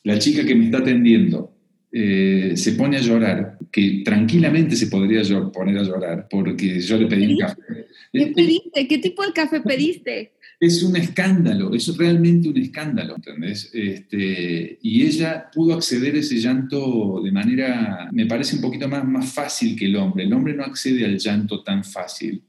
la 0.03 0.19
chica 0.19 0.45
que 0.45 0.55
me 0.55 0.65
está 0.65 0.79
atendiendo 0.79 1.55
eh, 1.91 2.51
se 2.55 2.73
pone 2.73 2.97
a 2.97 3.01
llorar, 3.01 3.57
que 3.71 4.01
tranquilamente 4.05 4.75
se 4.75 4.87
podría 4.87 5.23
poner 5.51 5.79
a 5.79 5.83
llorar 5.83 6.27
porque 6.29 6.79
yo 6.79 6.97
le 6.97 7.07
pedí 7.07 7.33
un 7.33 7.39
café. 7.39 7.87
¿Qué 8.13 8.27
pediste? 8.27 8.87
¿Qué 8.87 8.97
tipo 8.99 9.25
de 9.25 9.33
café 9.33 9.61
pediste? 9.61 10.33
Es 10.59 10.83
un 10.83 10.95
escándalo, 10.97 11.73
es 11.73 11.95
realmente 11.97 12.49
un 12.49 12.57
escándalo, 12.57 13.15
¿entendés? 13.15 13.71
Este, 13.73 14.77
y 14.81 15.03
ella 15.03 15.49
pudo 15.53 15.73
acceder 15.73 16.15
a 16.15 16.19
ese 16.19 16.35
llanto 16.37 17.21
de 17.23 17.31
manera, 17.31 18.09
me 18.11 18.25
parece 18.25 18.57
un 18.57 18.61
poquito 18.61 18.87
más, 18.87 19.07
más 19.07 19.31
fácil 19.31 19.75
que 19.75 19.85
el 19.85 19.95
hombre. 19.95 20.25
El 20.25 20.33
hombre 20.33 20.53
no 20.53 20.63
accede 20.63 21.05
al 21.05 21.17
llanto 21.17 21.63
tan 21.63 21.83
fácil 21.83 22.43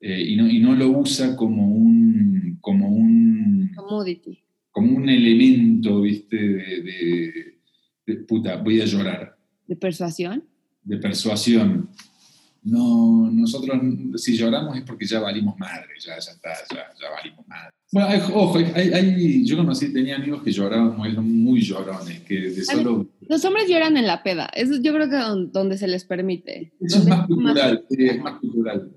eh, 0.00 0.22
y, 0.22 0.36
no, 0.36 0.48
y, 0.48 0.60
no, 0.60 0.74
lo 0.74 0.90
usa 0.90 1.36
como 1.36 1.66
un... 1.68 2.58
Como 2.60 2.88
un 2.88 3.70
Commodity. 3.74 4.38
Como 4.70 4.96
un 4.96 5.08
elemento, 5.08 6.02
¿viste? 6.02 6.36
de 8.06 8.14
puta, 8.28 8.56
voy 8.56 8.80
a 8.80 8.84
llorar. 8.84 9.36
¿De 9.66 9.76
persuasión? 9.76 10.44
De 10.82 10.96
persuasión. 10.98 11.88
No, 12.62 13.30
nosotros 13.30 13.80
si 14.16 14.36
lloramos 14.36 14.76
es 14.76 14.82
porque 14.82 15.06
ya 15.06 15.20
valimos 15.20 15.56
madre, 15.56 15.86
ya, 16.04 16.18
ya 16.18 16.32
está, 16.32 16.50
ya, 16.72 17.10
valimos 17.10 17.46
madre. 17.46 17.70
Bueno, 17.92 18.08
ojo, 18.34 18.58
hay, 18.74 19.44
yo 19.44 19.56
conocí, 19.56 19.92
tenía 19.92 20.16
amigos 20.16 20.42
que 20.42 20.50
lloraban 20.50 20.96
muy, 20.96 21.16
muy 21.16 21.60
llorones, 21.60 22.20
que 22.22 22.40
de 22.40 22.64
solo... 22.64 23.08
Los 23.28 23.44
hombres 23.44 23.68
lloran 23.68 23.96
en 23.96 24.08
la 24.08 24.24
peda, 24.24 24.50
eso 24.52 24.80
yo 24.82 24.92
creo 24.92 25.08
que 25.08 25.50
donde 25.52 25.78
se 25.78 25.86
les 25.86 26.04
permite. 26.04 26.72
Eso 26.80 26.98
es 26.98 27.06
más 27.06 27.26
cultural, 27.28 27.84
es 27.88 28.20
más 28.20 28.40
cultural. 28.40 28.90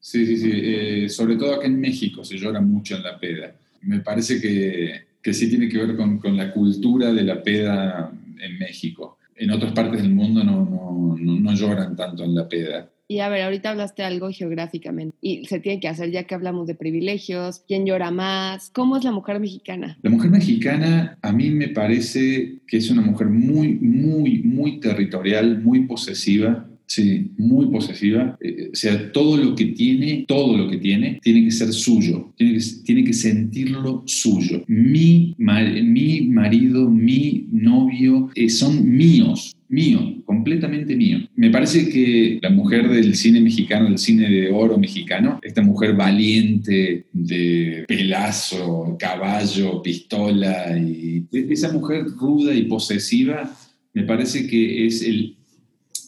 Sí, 0.00 0.26
sí, 0.26 0.36
sí, 0.36 0.50
eh, 0.52 1.08
sobre 1.08 1.36
todo 1.36 1.54
acá 1.54 1.66
en 1.66 1.80
México 1.80 2.24
se 2.24 2.38
llora 2.38 2.60
mucho 2.60 2.96
en 2.96 3.02
la 3.02 3.18
peda. 3.18 3.54
Me 3.82 4.00
parece 4.00 4.40
que, 4.40 5.08
que 5.22 5.34
sí 5.34 5.48
tiene 5.48 5.68
que 5.68 5.78
ver 5.78 5.96
con, 5.96 6.18
con 6.18 6.36
la 6.36 6.52
cultura 6.52 7.12
de 7.12 7.22
la 7.22 7.42
peda 7.42 8.12
en 8.40 8.58
México. 8.58 9.18
En 9.36 9.50
otras 9.50 9.72
partes 9.72 10.02
del 10.02 10.14
mundo 10.14 10.42
no, 10.42 11.16
no, 11.18 11.54
lloran 11.54 11.96
tanto 11.96 12.24
en 12.24 12.34
la 12.34 12.48
peda. 12.48 12.90
Y 13.10 13.20
a 13.20 13.28
ver, 13.28 13.42
ahorita 13.42 13.70
hablaste 13.70 14.02
algo 14.02 14.30
geográficamente 14.30 15.16
y 15.22 15.46
se 15.46 15.60
tiene 15.60 15.80
que 15.80 15.88
hacer 15.88 16.10
ya 16.10 16.24
que 16.24 16.34
hablamos 16.34 16.66
de 16.66 16.74
privilegios, 16.74 17.62
quién 17.66 17.86
llora 17.86 18.10
más, 18.10 18.70
¿cómo 18.74 18.98
es 18.98 19.04
la 19.04 19.12
mujer 19.12 19.40
mexicana? 19.40 19.96
La 20.02 20.10
mujer 20.10 20.30
mexicana 20.30 21.16
a 21.22 21.32
mí 21.32 21.48
me 21.50 21.68
parece 21.68 22.58
que 22.66 22.76
es 22.76 22.90
una 22.90 23.00
mujer 23.00 23.28
muy, 23.28 23.76
muy, 23.76 24.42
muy 24.42 24.78
territorial, 24.80 25.62
muy 25.62 25.86
posesiva, 25.86 26.68
Sí, 26.88 27.32
muy 27.36 27.66
posesiva. 27.66 28.36
Eh, 28.40 28.70
o 28.72 28.74
sea, 28.74 29.12
todo 29.12 29.36
lo 29.36 29.54
que 29.54 29.66
tiene, 29.66 30.24
todo 30.26 30.56
lo 30.56 30.70
que 30.70 30.78
tiene, 30.78 31.20
tiene 31.22 31.44
que 31.44 31.50
ser 31.50 31.72
suyo. 31.72 32.32
Tiene 32.36 32.54
que, 32.54 32.64
tiene 32.84 33.04
que 33.04 33.12
sentirlo 33.12 34.02
suyo. 34.06 34.64
Mi, 34.66 35.34
mi 35.38 36.22
marido, 36.22 36.88
mi 36.90 37.46
novio, 37.52 38.30
eh, 38.34 38.48
son 38.48 38.90
míos 38.90 39.54
mío, 39.68 40.22
completamente 40.24 40.96
mío. 40.96 41.18
Me 41.36 41.50
parece 41.50 41.88
que 41.88 42.38
la 42.42 42.50
mujer 42.50 42.88
del 42.88 43.14
cine 43.14 43.40
mexicano, 43.40 43.86
del 43.86 43.98
cine 43.98 44.28
de 44.28 44.50
oro 44.50 44.78
mexicano, 44.78 45.38
esta 45.42 45.62
mujer 45.62 45.94
valiente 45.94 47.04
de 47.12 47.84
pelazo, 47.86 48.96
caballo, 48.98 49.82
pistola, 49.82 50.76
y 50.78 51.26
esa 51.30 51.72
mujer 51.72 52.06
ruda 52.16 52.54
y 52.54 52.62
posesiva, 52.62 53.54
me 53.92 54.04
parece 54.04 54.46
que 54.46 54.86
es 54.86 55.02
el, 55.02 55.37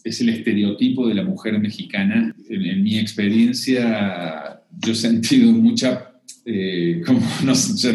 es 0.04 0.20
el 0.20 0.30
estereotipo 0.30 1.06
de 1.08 1.14
la 1.14 1.22
mujer 1.22 1.58
mexicana. 1.58 2.34
En, 2.48 2.82
mi 2.82 2.98
experiencia, 2.98 4.62
yo 4.78 4.92
he 4.92 4.96
sentido 4.96 5.52
mucha 5.52 6.12
eh, 6.44 7.02
como 7.06 7.20
no, 7.44 7.52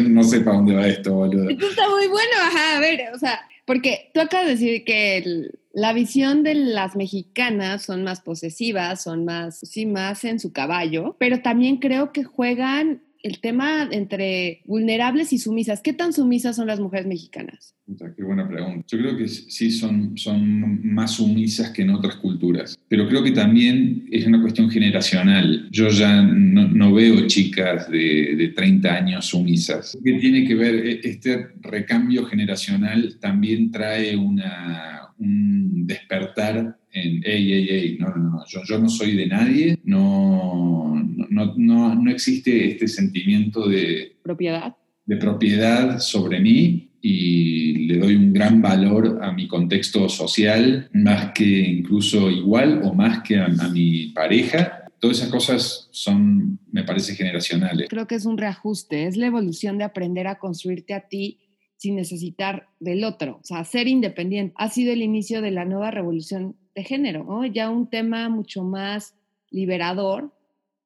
no, 0.08 0.24
sé 0.24 0.40
para 0.40 0.56
dónde 0.56 0.74
va 0.74 0.86
esto, 0.86 1.14
boludo. 1.14 1.50
Esto 1.50 1.68
está 1.68 1.88
muy 1.88 2.06
bueno, 2.06 2.32
ajá, 2.42 2.76
a 2.76 2.80
ver, 2.80 3.00
o 3.14 3.18
sea, 3.18 3.40
porque 3.64 4.10
tú 4.14 4.20
acabas 4.20 4.46
de 4.46 4.52
decir 4.52 4.84
que 4.84 5.50
la 5.72 5.92
visión 5.92 6.42
de 6.42 6.54
las 6.54 6.96
mexicanas 6.96 7.82
son 7.82 8.04
más 8.04 8.20
posesivas, 8.20 9.02
son 9.02 9.24
más, 9.24 9.58
sí, 9.58 9.84
más 9.84 10.24
en 10.24 10.40
su 10.40 10.52
caballo, 10.52 11.16
pero 11.18 11.42
también 11.42 11.78
creo 11.78 12.12
que 12.12 12.24
juegan 12.24 13.02
el 13.26 13.40
tema 13.40 13.88
entre 13.90 14.62
vulnerables 14.64 15.32
y 15.32 15.38
sumisas. 15.38 15.80
¿Qué 15.82 15.92
tan 15.92 16.12
sumisas 16.12 16.54
son 16.56 16.68
las 16.68 16.78
mujeres 16.78 17.06
mexicanas? 17.06 17.74
Qué 18.16 18.22
buena 18.22 18.48
pregunta. 18.48 18.84
Yo 18.88 18.98
creo 18.98 19.16
que 19.16 19.28
sí 19.28 19.70
son, 19.70 20.16
son 20.16 20.80
más 20.94 21.12
sumisas 21.12 21.70
que 21.70 21.82
en 21.82 21.90
otras 21.90 22.16
culturas, 22.16 22.78
pero 22.88 23.08
creo 23.08 23.22
que 23.22 23.32
también 23.32 24.06
es 24.10 24.26
una 24.26 24.40
cuestión 24.40 24.70
generacional. 24.70 25.68
Yo 25.70 25.88
ya 25.88 26.22
no, 26.22 26.94
veo 26.94 27.26
chicas 27.26 27.90
de, 27.90 28.36
de, 28.36 28.48
30 28.48 28.94
años 28.94 29.26
sumisas. 29.26 29.98
¿Qué 30.04 30.12
tiene 30.14 30.46
que 30.46 30.54
ver? 30.54 30.74
E, 30.74 31.00
este 31.02 31.48
recambio 31.60 32.24
generacional 32.26 33.18
también 33.20 33.70
trae 33.70 34.16
una, 34.16 35.08
un 35.18 35.86
despertar 35.86 36.78
en, 36.96 37.22
hey, 37.24 37.48
hey, 37.52 37.66
hey, 37.68 37.96
no, 38.00 38.08
no, 38.08 38.30
no, 38.30 38.44
yo, 38.48 38.60
yo 38.64 38.78
no 38.78 38.88
soy 38.88 39.14
de 39.16 39.26
nadie, 39.26 39.78
no, 39.84 40.94
no, 41.28 41.54
no, 41.56 41.94
no 41.94 42.10
existe 42.10 42.70
este 42.70 42.88
sentimiento 42.88 43.68
de 43.68 44.16
propiedad. 44.22 44.76
de 45.04 45.16
propiedad 45.16 45.98
sobre 45.98 46.40
mí 46.40 46.90
y 47.02 47.86
le 47.86 47.98
doy 47.98 48.16
un 48.16 48.32
gran 48.32 48.60
valor 48.60 49.20
a 49.22 49.30
mi 49.32 49.46
contexto 49.46 50.08
social, 50.08 50.88
más 50.92 51.32
que 51.32 51.44
incluso 51.44 52.30
igual 52.30 52.80
o 52.82 52.94
más 52.94 53.22
que 53.22 53.38
a, 53.38 53.48
mi 53.48 54.08
pareja. 54.08 54.84
Todas 54.98 55.18
esas 55.18 55.30
cosas 55.30 55.88
son, 55.92 56.58
me 56.72 56.82
parece, 56.82 57.14
generacionales. 57.14 57.88
Creo 57.88 58.06
que 58.06 58.16
es 58.16 58.26
un 58.26 58.38
reajuste, 58.38 59.06
es 59.06 59.16
la 59.16 59.26
evolución 59.26 59.78
de 59.78 59.84
aprender 59.84 60.26
a 60.26 60.38
construirte 60.38 60.94
a 60.94 61.06
ti 61.06 61.38
sin 61.76 61.94
necesitar 61.94 62.70
del 62.80 63.04
otro, 63.04 63.38
o 63.42 63.44
sea, 63.44 63.62
ser 63.64 63.86
independiente. 63.86 64.54
Ha 64.56 64.70
sido 64.70 64.92
el 64.92 65.02
inicio 65.02 65.42
de 65.42 65.50
la 65.50 65.66
nueva 65.66 65.90
revolución 65.90 66.56
de 66.76 66.84
género, 66.84 67.24
¿no? 67.24 67.44
ya 67.46 67.70
un 67.70 67.88
tema 67.88 68.28
mucho 68.28 68.62
más 68.62 69.14
liberador, 69.50 70.32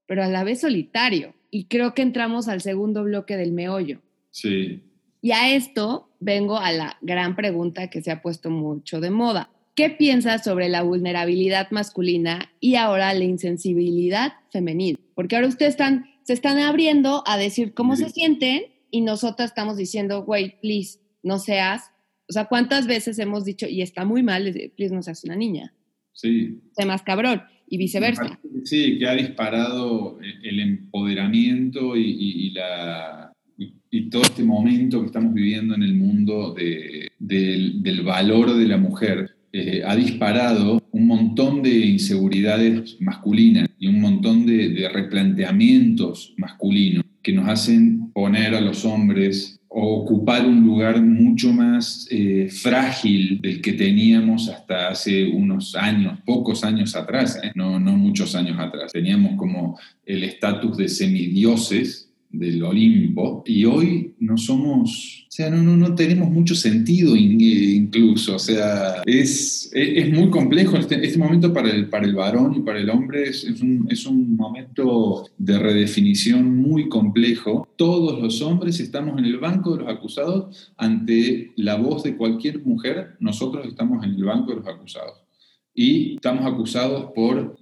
pero 0.06 0.22
a 0.22 0.28
la 0.28 0.44
vez 0.44 0.60
solitario. 0.60 1.34
Y 1.50 1.64
creo 1.64 1.94
que 1.94 2.02
entramos 2.02 2.46
al 2.48 2.60
segundo 2.60 3.02
bloque 3.02 3.36
del 3.36 3.52
meollo. 3.52 4.00
Sí. 4.30 4.84
Y 5.20 5.32
a 5.32 5.54
esto 5.54 6.08
vengo 6.20 6.58
a 6.58 6.70
la 6.70 6.96
gran 7.02 7.34
pregunta 7.34 7.90
que 7.90 8.02
se 8.02 8.12
ha 8.12 8.22
puesto 8.22 8.50
mucho 8.50 9.00
de 9.00 9.10
moda. 9.10 9.50
¿Qué 9.74 9.90
piensas 9.90 10.44
sobre 10.44 10.68
la 10.68 10.82
vulnerabilidad 10.82 11.70
masculina 11.72 12.52
y 12.60 12.76
ahora 12.76 13.12
la 13.12 13.24
insensibilidad 13.24 14.34
femenina? 14.52 14.98
Porque 15.16 15.34
ahora 15.34 15.48
ustedes 15.48 15.70
están, 15.70 16.06
se 16.22 16.34
están 16.34 16.58
abriendo 16.58 17.24
a 17.26 17.36
decir 17.36 17.74
cómo 17.74 17.96
se 17.96 18.10
sienten 18.10 18.62
y 18.92 19.00
nosotras 19.00 19.50
estamos 19.50 19.76
diciendo, 19.76 20.22
güey, 20.24 20.60
please, 20.60 21.00
no 21.24 21.38
seas. 21.40 21.90
O 22.28 22.32
sea, 22.32 22.44
¿cuántas 22.44 22.86
veces 22.86 23.18
hemos 23.18 23.44
dicho, 23.44 23.66
y 23.66 23.82
está 23.82 24.04
muy 24.04 24.22
mal, 24.22 24.52
please, 24.76 24.94
no 24.94 25.02
seas 25.02 25.24
una 25.24 25.34
niña? 25.34 25.74
Sí. 26.20 26.58
Más 26.86 27.02
cabrón, 27.02 27.42
y 27.68 27.78
viceversa. 27.78 28.38
Sí, 28.64 28.98
que 28.98 29.06
ha 29.06 29.14
disparado 29.14 30.18
el 30.42 30.60
empoderamiento 30.60 31.96
y, 31.96 32.50
la, 32.50 33.32
y, 33.56 34.10
todo 34.10 34.22
este 34.22 34.42
momento 34.42 35.00
que 35.00 35.06
estamos 35.06 35.32
viviendo 35.32 35.74
en 35.74 35.82
el 35.82 35.94
mundo 35.94 36.54
del, 36.54 38.02
valor 38.04 38.54
de 38.54 38.66
la 38.66 38.76
mujer. 38.76 39.30
Eh, 39.52 39.82
ha 39.84 39.96
disparado 39.96 40.80
un 40.92 41.06
montón 41.08 41.62
de 41.62 41.70
inseguridades 41.70 42.96
masculinas 43.00 43.68
y 43.80 43.88
un 43.88 44.00
montón 44.00 44.46
de, 44.46 44.68
de 44.68 44.88
replanteamientos 44.88 46.34
masculinos 46.36 47.04
que 47.20 47.32
nos 47.32 47.48
hacen 47.48 48.12
poner 48.12 48.54
a 48.54 48.60
los 48.60 48.84
hombres 48.84 49.59
o 49.72 50.00
ocupar 50.00 50.44
un 50.44 50.64
lugar 50.66 51.00
mucho 51.00 51.52
más 51.52 52.08
eh, 52.10 52.48
frágil 52.50 53.40
del 53.40 53.60
que 53.60 53.72
teníamos 53.74 54.48
hasta 54.48 54.88
hace 54.88 55.28
unos 55.28 55.76
años, 55.76 56.18
pocos 56.26 56.64
años 56.64 56.96
atrás, 56.96 57.38
¿eh? 57.40 57.52
no, 57.54 57.78
no 57.78 57.96
muchos 57.96 58.34
años 58.34 58.58
atrás. 58.58 58.90
Teníamos 58.92 59.36
como 59.36 59.78
el 60.04 60.24
estatus 60.24 60.76
de 60.76 60.88
semidioses 60.88 62.09
del 62.32 62.62
Olimpo 62.62 63.42
y 63.44 63.64
hoy 63.64 64.14
no 64.20 64.36
somos, 64.36 65.26
o 65.28 65.32
sea, 65.32 65.50
no, 65.50 65.62
no, 65.62 65.76
no 65.76 65.94
tenemos 65.94 66.30
mucho 66.30 66.54
sentido 66.54 67.16
incluso, 67.16 68.36
o 68.36 68.38
sea, 68.38 69.02
es, 69.04 69.70
es, 69.72 70.12
muy 70.12 70.30
complejo 70.30 70.76
este, 70.76 71.04
este, 71.04 71.18
momento 71.18 71.52
para 71.52 71.70
el, 71.70 71.88
para 71.88 72.06
el 72.06 72.14
varón 72.14 72.54
y 72.54 72.60
para 72.60 72.78
el 72.78 72.88
hombre, 72.90 73.28
es, 73.28 73.42
es, 73.44 73.60
un, 73.60 73.86
es 73.90 74.06
un 74.06 74.36
momento 74.36 75.26
de 75.38 75.58
redefinición 75.58 76.56
muy 76.56 76.88
complejo. 76.88 77.68
Todos 77.76 78.20
los 78.20 78.40
hombres 78.42 78.78
estamos 78.78 79.18
en 79.18 79.24
el 79.24 79.38
banco 79.38 79.76
de 79.76 79.82
los 79.82 79.92
acusados 79.92 80.72
ante 80.76 81.52
la 81.56 81.76
voz 81.76 82.04
de 82.04 82.16
cualquier 82.16 82.64
mujer, 82.64 83.16
nosotros 83.18 83.66
estamos 83.66 84.04
en 84.04 84.10
el 84.10 84.24
banco 84.24 84.50
de 84.50 84.56
los 84.58 84.68
acusados 84.68 85.14
y 85.74 86.16
estamos 86.16 86.44
acusados 86.46 87.10
por 87.14 87.56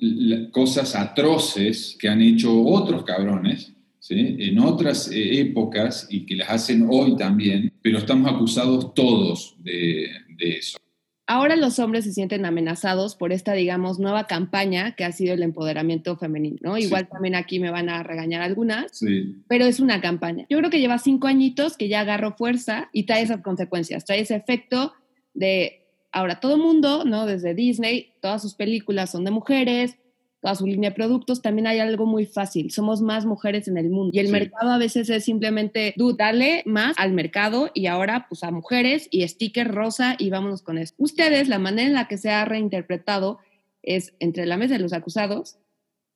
cosas 0.50 0.94
atroces 0.94 1.96
que 2.00 2.08
han 2.08 2.20
hecho 2.20 2.62
otros 2.64 3.04
cabrones 3.04 3.74
en 4.10 4.58
otras 4.58 5.10
eh, 5.10 5.40
épocas 5.40 6.06
y 6.10 6.24
que 6.26 6.36
las 6.36 6.50
hacen 6.50 6.86
hoy 6.90 7.16
también, 7.16 7.72
pero 7.82 7.98
estamos 7.98 8.32
acusados 8.32 8.94
todos 8.94 9.56
de, 9.58 10.08
eso. 10.38 10.78
Ahora 11.26 11.56
los 11.56 11.78
hombres 11.78 12.04
se 12.04 12.12
sienten 12.12 12.46
amenazados 12.46 13.14
por 13.14 13.32
esta, 13.32 13.52
digamos, 13.52 13.98
nueva 13.98 14.26
campaña 14.26 14.94
que 14.94 15.04
ha 15.04 15.12
sido 15.12 15.34
el 15.34 15.42
empoderamiento 15.42 16.16
femenino, 16.16 16.56
¿no? 16.62 16.78
Igual 16.78 17.06
también 17.08 17.34
aquí 17.34 17.60
me 17.60 17.70
van 17.70 17.90
a 17.90 18.02
regañar 18.02 18.40
algunas, 18.40 19.04
pero 19.46 19.66
es 19.66 19.78
una 19.78 20.00
campaña. 20.00 20.46
Yo 20.48 20.56
creo 20.56 20.70
que 20.70 20.80
lleva 20.80 20.98
cinco 20.98 21.26
añitos 21.26 21.76
que 21.76 21.88
ya 21.88 22.00
agarró 22.00 22.34
fuerza 22.34 22.88
y 22.94 23.02
trae 23.02 23.22
esas 23.22 23.42
consecuencias, 23.42 24.06
trae 24.06 24.20
ese 24.20 24.36
efecto 24.36 24.94
de 25.34 25.84
ahora 26.12 26.40
todo 26.40 26.56
mundo, 26.56 27.04
¿no? 27.04 27.26
Desde 27.26 27.54
Disney, 27.54 28.12
todas 28.22 28.40
sus 28.40 28.54
películas 28.54 29.10
son 29.10 29.24
de 29.24 29.30
mujeres, 29.30 29.96
toda 30.40 30.54
su 30.54 30.66
línea 30.66 30.90
de 30.90 30.96
productos, 30.96 31.42
también 31.42 31.66
hay 31.66 31.80
algo 31.80 32.06
muy 32.06 32.26
fácil. 32.26 32.70
Somos 32.70 33.00
más 33.00 33.26
mujeres 33.26 33.66
en 33.66 33.76
el 33.76 33.90
mundo 33.90 34.10
y 34.12 34.20
el 34.20 34.30
mercado 34.30 34.70
a 34.70 34.78
veces 34.78 35.10
es 35.10 35.24
simplemente, 35.24 35.94
tú 35.96 36.16
dale 36.16 36.62
más 36.64 36.94
al 36.96 37.12
mercado 37.12 37.70
y 37.74 37.86
ahora 37.86 38.26
pues 38.28 38.44
a 38.44 38.50
mujeres 38.50 39.08
y 39.10 39.26
sticker 39.26 39.68
rosa 39.68 40.14
y 40.18 40.30
vámonos 40.30 40.62
con 40.62 40.78
eso. 40.78 40.94
Ustedes, 40.96 41.48
la 41.48 41.58
manera 41.58 41.88
en 41.88 41.94
la 41.94 42.06
que 42.06 42.18
se 42.18 42.30
ha 42.30 42.44
reinterpretado 42.44 43.38
es 43.82 44.14
entre 44.20 44.46
la 44.46 44.56
mesa 44.56 44.74
de 44.74 44.80
los 44.80 44.92
acusados, 44.92 45.58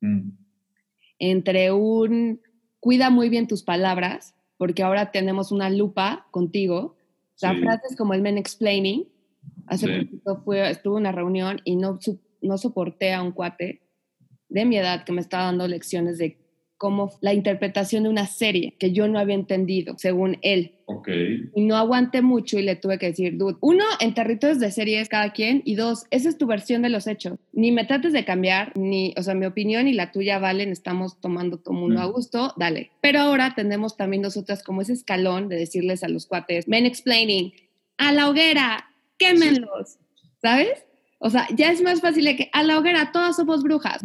mm. 0.01 0.31
entre 1.19 1.73
un 1.73 2.41
cuida 2.79 3.11
muy 3.11 3.29
bien 3.29 3.49
tus 3.49 3.63
palabras, 3.63 4.35
porque 4.57 4.83
ahora 4.83 5.11
tenemos 5.11 5.51
una 5.51 5.69
lupa 5.71 6.27
contigo. 6.31 6.97
O 7.35 7.39
sea, 7.43 7.55
frases 7.57 7.97
como 7.97 8.15
el 8.15 8.23
men 8.23 8.39
explaining. 8.39 9.09
Hace 9.67 9.89
poquito 9.89 10.43
fue, 10.45 10.71
estuve 10.71 10.95
en 10.95 11.01
una 11.01 11.13
reunión 11.13 11.61
y 11.65 11.75
no, 11.75 11.99
no 12.41 12.59
soporté 12.59 13.13
a 13.13 13.23
un 13.23 13.33
cuate 13.33 13.82
de 14.53 14.65
mi 14.65 14.77
edad 14.77 15.05
que 15.05 15.13
me 15.13 15.21
estaba 15.21 15.45
dando 15.45 15.67
lecciones 15.67 16.19
de 16.19 16.43
cómo 16.83 17.13
la 17.21 17.33
interpretación 17.33 18.03
de 18.03 18.09
una 18.09 18.27
serie 18.27 18.75
que 18.77 18.91
yo 18.91 19.07
no 19.07 19.21
había 19.21 19.37
entendido, 19.37 19.95
según 19.99 20.39
él. 20.43 20.73
Ok. 20.87 21.09
Y 21.55 21.63
no 21.63 21.77
aguanté 21.77 22.23
mucho 22.23 22.59
y 22.59 22.63
le 22.63 22.75
tuve 22.75 22.99
que 22.99 23.07
decir, 23.07 23.39
dude, 23.39 23.57
uno, 23.61 23.85
en 24.01 24.15
territorios 24.15 24.59
de 24.59 24.73
series 24.73 25.09
cada 25.09 25.33
quien, 25.33 25.63
y 25.65 25.77
dos, 25.77 26.07
esa 26.11 26.29
es 26.29 26.39
tu 26.39 26.49
versión 26.49 26.83
de 26.83 26.89
los 26.89 27.07
hechos. 27.07 27.39
Ni 27.53 27.71
me 27.71 27.85
trates 27.85 28.13
de 28.13 28.25
cambiar, 28.25 28.77
ni, 28.77 29.15
o 29.17 29.23
sea, 29.23 29.37
mi 29.37 29.47
opinión 29.47 29.87
y 29.87 29.93
la 29.93 30.11
tuya 30.11 30.41
valen, 30.41 30.71
estamos 30.71 31.21
tomando 31.21 31.59
todo 31.59 31.75
mundo 31.75 32.01
a 32.01 32.07
gusto, 32.07 32.53
dale. 32.57 32.91
Pero 33.01 33.21
ahora 33.21 33.55
tenemos 33.55 33.97
también 33.97 34.23
nosotras 34.23 34.65
como 34.65 34.83
ese 34.83 34.95
escalón 34.95 35.49
de 35.49 35.59
decirles 35.59 36.03
a 36.03 36.09
los 36.09 36.27
cuates, 36.27 36.67
men 36.67 36.85
explaining, 36.85 37.53
a 37.97 38.11
la 38.11 38.29
hoguera, 38.29 38.91
quémenlos, 39.19 39.99
¿sabes? 40.43 40.85
O 41.21 41.31
sea, 41.31 41.47
ya 41.57 41.71
es 41.71 41.81
más 41.81 42.01
fácil 42.01 42.25
de 42.25 42.35
que 42.35 42.51
a 42.53 42.65
la 42.65 42.77
hoguera 42.77 43.13
todas 43.13 43.37
somos 43.37 43.63
brujas 43.63 44.03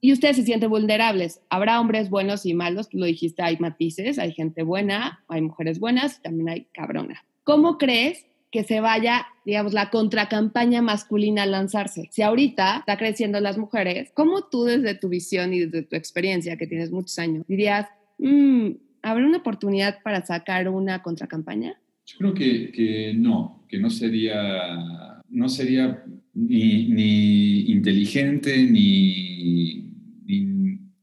y 0.00 0.12
ustedes 0.12 0.36
se 0.36 0.42
sienten 0.44 0.70
vulnerables. 0.70 1.40
Habrá 1.50 1.80
hombres 1.80 2.10
buenos 2.10 2.46
y 2.46 2.54
malos, 2.54 2.88
tú 2.88 2.98
lo 2.98 3.06
dijiste, 3.06 3.42
hay 3.42 3.56
matices, 3.58 4.18
hay 4.18 4.32
gente 4.32 4.62
buena, 4.62 5.24
hay 5.28 5.42
mujeres 5.42 5.80
buenas, 5.80 6.22
también 6.22 6.48
hay 6.48 6.66
cabrona. 6.72 7.24
¿Cómo 7.44 7.78
crees 7.78 8.26
que 8.50 8.64
se 8.64 8.80
vaya, 8.80 9.26
digamos, 9.44 9.72
la 9.72 9.90
contracampaña 9.90 10.82
masculina 10.82 11.42
a 11.42 11.46
lanzarse? 11.46 12.08
Si 12.12 12.22
ahorita 12.22 12.78
está 12.78 12.96
creciendo 12.96 13.40
las 13.40 13.58
mujeres, 13.58 14.10
¿cómo 14.14 14.42
tú 14.42 14.64
desde 14.64 14.94
tu 14.94 15.08
visión 15.08 15.52
y 15.52 15.60
desde 15.60 15.82
tu 15.82 15.96
experiencia, 15.96 16.56
que 16.56 16.66
tienes 16.66 16.90
muchos 16.90 17.18
años, 17.18 17.44
dirías, 17.48 17.86
mmm, 18.18 18.70
¿habrá 19.02 19.26
una 19.26 19.38
oportunidad 19.38 19.98
para 20.02 20.24
sacar 20.24 20.68
una 20.68 21.02
contracampaña? 21.02 21.80
Yo 22.06 22.18
creo 22.18 22.34
que, 22.34 22.72
que 22.72 23.14
no, 23.14 23.64
que 23.68 23.78
no 23.78 23.90
sería, 23.90 25.22
no 25.28 25.48
sería 25.48 26.04
ni, 26.32 26.88
ni 26.88 27.70
inteligente 27.70 28.62
ni 28.62 29.87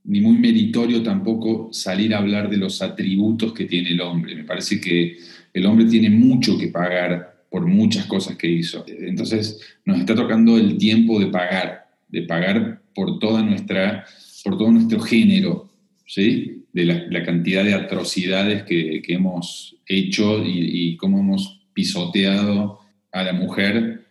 ni, 0.06 0.22
muy 0.22 0.38
meritorio 0.38 1.02
tampoco 1.04 1.70
salir 1.72 2.14
a 2.14 2.20
hablar 2.20 2.50
de 2.50 2.58
los 2.58 2.82
atributos 2.82 3.54
que 3.54 3.66
tiene 3.66 3.90
el 3.90 4.02
hombre. 4.02 4.36
Me 4.36 4.44
parece 4.44 4.80
que 4.80 5.18
el 5.54 5.66
hombre 5.66 5.86
tiene 5.86 6.10
mucho 6.10 6.58
que 6.58 6.68
pagar 6.68 7.46
por 7.50 7.66
muchas 7.66 8.06
cosas 8.06 8.36
que 8.36 8.48
hizo. 8.48 8.86
Entonces 8.88 9.60
nos 9.86 10.00
está 10.00 10.16
tocando 10.16 10.58
el 10.58 10.78
tiempo 10.78 11.20
de 11.20 11.28
pagar, 11.28 11.88
de 12.10 12.24
pagar 12.24 12.82
por, 12.94 13.20
toda 13.20 13.42
nuestra, 13.42 14.06
por 14.44 14.58
todo 14.58 14.72
nuestro 14.72 15.00
género, 15.00 15.70
¿sí? 16.06 16.64
de 16.74 16.86
la, 16.86 17.24
cantidad 17.24 17.64
de 17.64 17.74
atrocidades 17.74 18.64
que, 18.64 19.02
hemos 19.08 19.78
hecho 19.86 20.44
y, 20.46 20.98
cómo 20.98 21.20
hemos 21.20 21.62
pisoteado 21.74 22.80
a 23.14 23.24
la 23.24 23.32
mujer 23.32 24.02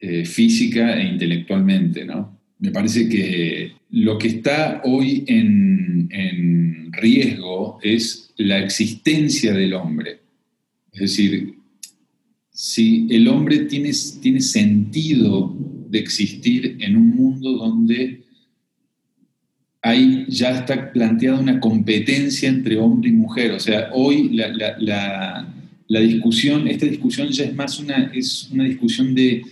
eh, 0.00 0.24
física 0.24 0.98
e 0.98 1.06
intelectualmente. 1.06 2.06
¿no? 2.06 2.33
Me 2.64 2.70
parece 2.70 3.10
que 3.10 3.72
lo 3.90 4.16
que 4.16 4.28
está 4.28 4.80
hoy 4.84 5.22
en, 5.26 6.08
en 6.10 6.90
riesgo 6.94 7.78
es 7.82 8.32
la 8.38 8.58
existencia 8.58 9.52
del 9.52 9.74
hombre. 9.74 10.20
Es 10.90 11.00
decir, 11.00 11.56
si 12.50 13.06
el 13.10 13.28
hombre 13.28 13.66
tiene, 13.66 13.90
tiene 14.22 14.40
sentido 14.40 15.54
de 15.90 15.98
existir 15.98 16.78
en 16.80 16.96
un 16.96 17.14
mundo 17.14 17.52
donde 17.52 18.22
ya 20.28 20.60
está 20.60 20.90
planteada 20.90 21.38
una 21.38 21.60
competencia 21.60 22.48
entre 22.48 22.78
hombre 22.78 23.10
y 23.10 23.12
mujer. 23.12 23.50
O 23.50 23.60
sea, 23.60 23.90
hoy 23.92 24.30
la, 24.30 26.00
discusión, 26.00 26.66
esta 26.66 26.86
discusión 26.86 27.28
ya 27.28 27.44
es 27.44 27.54
más 27.54 27.78
una, 27.78 28.10
es 28.14 28.48
una 28.50 28.64
discusión 28.64 29.14
de, 29.14 29.42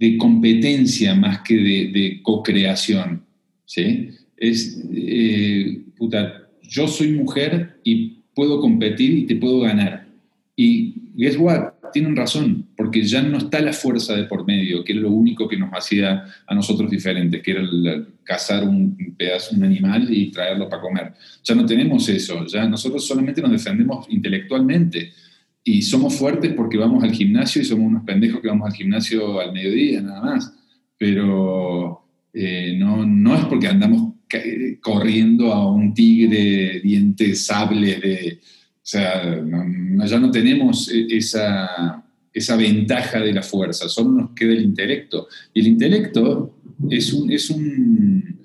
de 0.00 0.16
competencia 0.16 1.14
más 1.14 1.42
que 1.42 1.54
de, 1.56 2.20
co-creación. 2.22 3.22
¿sí? 3.66 4.08
Es, 4.34 4.82
eh, 4.92 5.82
puta, 5.96 6.48
yo 6.62 6.88
soy 6.88 7.12
mujer 7.12 7.76
y 7.84 8.22
puedo 8.34 8.60
competir 8.60 9.10
y 9.18 9.26
te 9.26 9.36
puedo 9.36 9.60
ganar. 9.60 10.08
Y 10.56 10.94
guess 11.14 11.36
what? 11.36 11.74
Tienen 11.92 12.16
razón, 12.16 12.66
porque 12.76 13.02
ya 13.02 13.20
no 13.20 13.38
está 13.38 13.60
la 13.60 13.74
fuerza 13.74 14.16
de 14.16 14.24
por 14.24 14.46
medio, 14.46 14.82
que 14.84 14.92
era 14.92 15.02
lo 15.02 15.10
único 15.10 15.46
que 15.46 15.58
nos 15.58 15.70
hacía 15.72 16.24
a 16.46 16.54
nosotros 16.54 16.90
diferentes, 16.90 17.42
que 17.42 17.50
era 17.50 17.62
cazar 18.24 18.64
un 18.64 18.96
pedazo, 19.18 19.56
un 19.56 19.64
animal 19.64 20.06
y 20.10 20.30
traerlo 20.30 20.68
para 20.68 20.80
comer. 20.80 21.12
Ya 21.44 21.54
no 21.54 21.66
tenemos 21.66 22.08
eso, 22.08 22.46
ya 22.46 22.66
nosotros 22.66 23.06
solamente 23.06 23.42
nos 23.42 23.50
defendemos 23.50 24.06
intelectualmente 24.08 25.12
y 25.64 25.82
somos 25.82 26.14
fuertes 26.16 26.52
porque 26.54 26.78
vamos 26.78 27.04
al 27.04 27.12
gimnasio 27.12 27.62
y 27.62 27.64
somos 27.64 27.86
unos 27.86 28.04
pendejos 28.04 28.40
que 28.40 28.48
vamos 28.48 28.68
al 28.68 28.74
gimnasio 28.74 29.40
al 29.40 29.52
mediodía, 29.52 30.00
nada 30.00 30.22
más. 30.22 30.54
Pero 30.96 32.02
eh, 32.32 32.76
no, 32.78 33.04
no 33.06 33.36
es 33.36 33.44
porque 33.46 33.68
andamos 33.68 34.14
corriendo 34.80 35.52
a 35.52 35.72
un 35.72 35.92
tigre 35.92 36.80
dientes 36.80 37.46
sables 37.46 38.00
de 38.00 38.40
o 38.82 38.86
sea, 38.90 39.22
ya 40.06 40.18
no 40.18 40.30
tenemos 40.32 40.90
e, 40.90 41.06
esa, 41.16 42.02
esa 42.32 42.56
ventaja 42.56 43.20
de 43.20 43.32
la 43.32 43.42
fuerza, 43.42 43.88
solo 43.88 44.10
nos 44.10 44.30
queda 44.30 44.52
el 44.52 44.62
intelecto. 44.62 45.28
Y 45.54 45.60
el 45.60 45.68
intelecto 45.68 46.56
es 46.90 47.12
un, 47.12 47.30
es 47.30 47.50
un, 47.50 48.40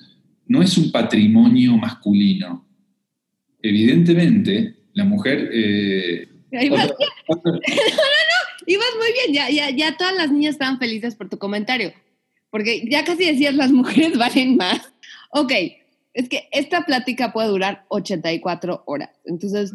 no 0.48 0.62
es 0.62 0.78
un 0.78 0.92
patrimonio 0.92 1.78
masculino. 1.78 2.68
Evidentemente, 3.62 4.76
la 4.94 5.06
mujer... 5.06 5.50
Eh, 5.52 6.28
no, 6.70 6.78
no, 6.78 6.86
no, 6.86 7.66
ibas 8.66 8.88
muy 8.98 9.12
bien, 9.14 9.34
ya, 9.34 9.50
ya, 9.50 9.70
ya 9.70 9.98
todas 9.98 10.16
las 10.16 10.32
niñas 10.32 10.56
estaban 10.56 10.80
felices 10.80 11.16
por 11.16 11.30
tu 11.30 11.38
comentario, 11.38 11.94
porque 12.50 12.88
ya 12.90 13.04
casi 13.04 13.26
decías 13.26 13.56
las 13.56 13.72
mujeres 13.72 14.18
valen 14.18 14.58
más. 14.58 14.94
Ok, 15.32 15.52
es 16.14 16.30
que 16.30 16.48
esta 16.52 16.86
plática 16.86 17.34
puede 17.34 17.50
durar 17.50 17.86
84 17.90 18.84
horas, 18.86 19.10
entonces 19.26 19.74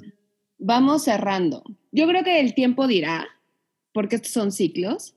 vamos 0.58 1.04
cerrando. 1.04 1.62
Yo 1.92 2.06
creo 2.06 2.24
que 2.24 2.40
el 2.40 2.54
tiempo 2.54 2.86
dirá, 2.86 3.28
porque 3.92 4.16
estos 4.16 4.32
son 4.32 4.52
ciclos, 4.52 5.14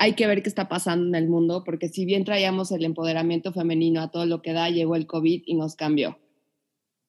hay 0.00 0.14
que 0.14 0.26
ver 0.26 0.42
qué 0.42 0.48
está 0.48 0.66
pasando 0.66 1.06
en 1.08 1.14
el 1.14 1.28
mundo, 1.28 1.62
porque 1.62 1.88
si 1.88 2.06
bien 2.06 2.24
traíamos 2.24 2.72
el 2.72 2.86
empoderamiento 2.86 3.52
femenino 3.52 4.00
a 4.00 4.10
todo 4.10 4.24
lo 4.24 4.40
que 4.40 4.54
da, 4.54 4.70
llegó 4.70 4.96
el 4.96 5.06
COVID 5.06 5.42
y 5.44 5.54
nos 5.54 5.76
cambió. 5.76 6.18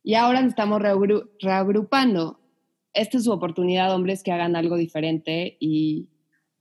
Y 0.03 0.15
ahora 0.15 0.41
nos 0.41 0.49
estamos 0.49 0.81
reagrupando. 0.81 2.40
Esta 2.93 3.17
es 3.17 3.23
su 3.23 3.31
oportunidad, 3.31 3.93
hombres, 3.93 4.23
que 4.23 4.31
hagan 4.31 4.55
algo 4.55 4.77
diferente 4.77 5.57
y, 5.59 6.09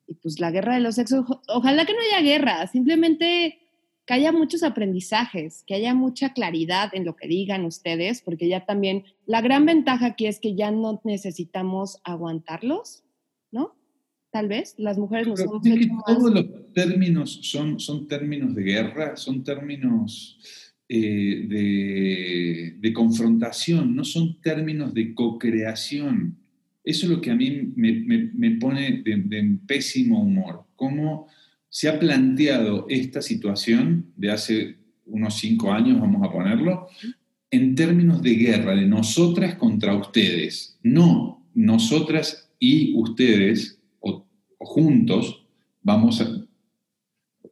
y 0.06 0.14
pues 0.14 0.40
la 0.40 0.50
guerra 0.50 0.74
de 0.74 0.80
los 0.80 0.96
sexos, 0.96 1.24
ojalá 1.48 1.84
que 1.86 1.92
no 1.92 1.98
haya 2.00 2.22
guerra, 2.22 2.66
simplemente 2.66 3.58
que 4.06 4.14
haya 4.14 4.32
muchos 4.32 4.62
aprendizajes, 4.62 5.62
que 5.66 5.74
haya 5.74 5.94
mucha 5.94 6.32
claridad 6.32 6.90
en 6.94 7.04
lo 7.04 7.14
que 7.14 7.28
digan 7.28 7.64
ustedes, 7.64 8.22
porque 8.22 8.48
ya 8.48 8.64
también 8.64 9.04
la 9.24 9.40
gran 9.40 9.66
ventaja 9.66 10.06
aquí 10.06 10.26
es 10.26 10.40
que 10.40 10.54
ya 10.56 10.70
no 10.70 11.00
necesitamos 11.04 12.00
aguantarlos, 12.02 13.04
¿no? 13.52 13.76
Tal 14.32 14.48
vez 14.48 14.74
las 14.78 14.98
mujeres 14.98 15.28
nos 15.28 15.40
hemos 15.40 15.64
hecho 15.64 15.88
Todos 16.06 16.32
los 16.32 16.72
términos 16.72 17.40
son, 17.42 17.78
son 17.78 18.06
términos 18.06 18.54
de 18.54 18.62
guerra, 18.62 19.16
son 19.16 19.44
términos 19.44 20.69
eh, 20.92 22.74
de, 22.80 22.92
confrontación, 22.92 23.94
no 23.94 24.04
son 24.04 24.40
términos 24.40 24.92
de 24.92 25.14
co-creación. 25.14 26.36
Eso 26.82 27.06
es 27.06 27.12
lo 27.12 27.20
que 27.20 27.30
a 27.30 27.36
mí 27.36 27.72
me, 27.76 28.50
pone 28.56 29.02
de 29.04 29.58
pésimo 29.66 30.20
humor. 30.20 30.64
¿Cómo 30.74 31.28
se 31.68 31.88
ha 31.88 31.98
planteado 31.98 32.86
esta 32.88 33.22
situación 33.22 34.12
de 34.16 34.30
hace 34.32 34.76
unos 35.06 35.38
cinco 35.38 35.72
años, 35.72 36.00
vamos 36.00 36.26
a 36.26 36.32
ponerlo, 36.32 36.88
en 37.50 37.74
términos 37.74 38.22
de 38.22 38.34
guerra, 38.34 38.74
de 38.74 38.86
nosotras 38.86 39.54
contra 39.54 39.94
ustedes. 39.94 40.78
No, 40.82 41.46
nosotras 41.54 42.50
y 42.58 42.94
ustedes, 42.96 43.80
o, 44.00 44.26
juntos, 44.58 45.46
vamos 45.82 46.20
a, 46.20 46.44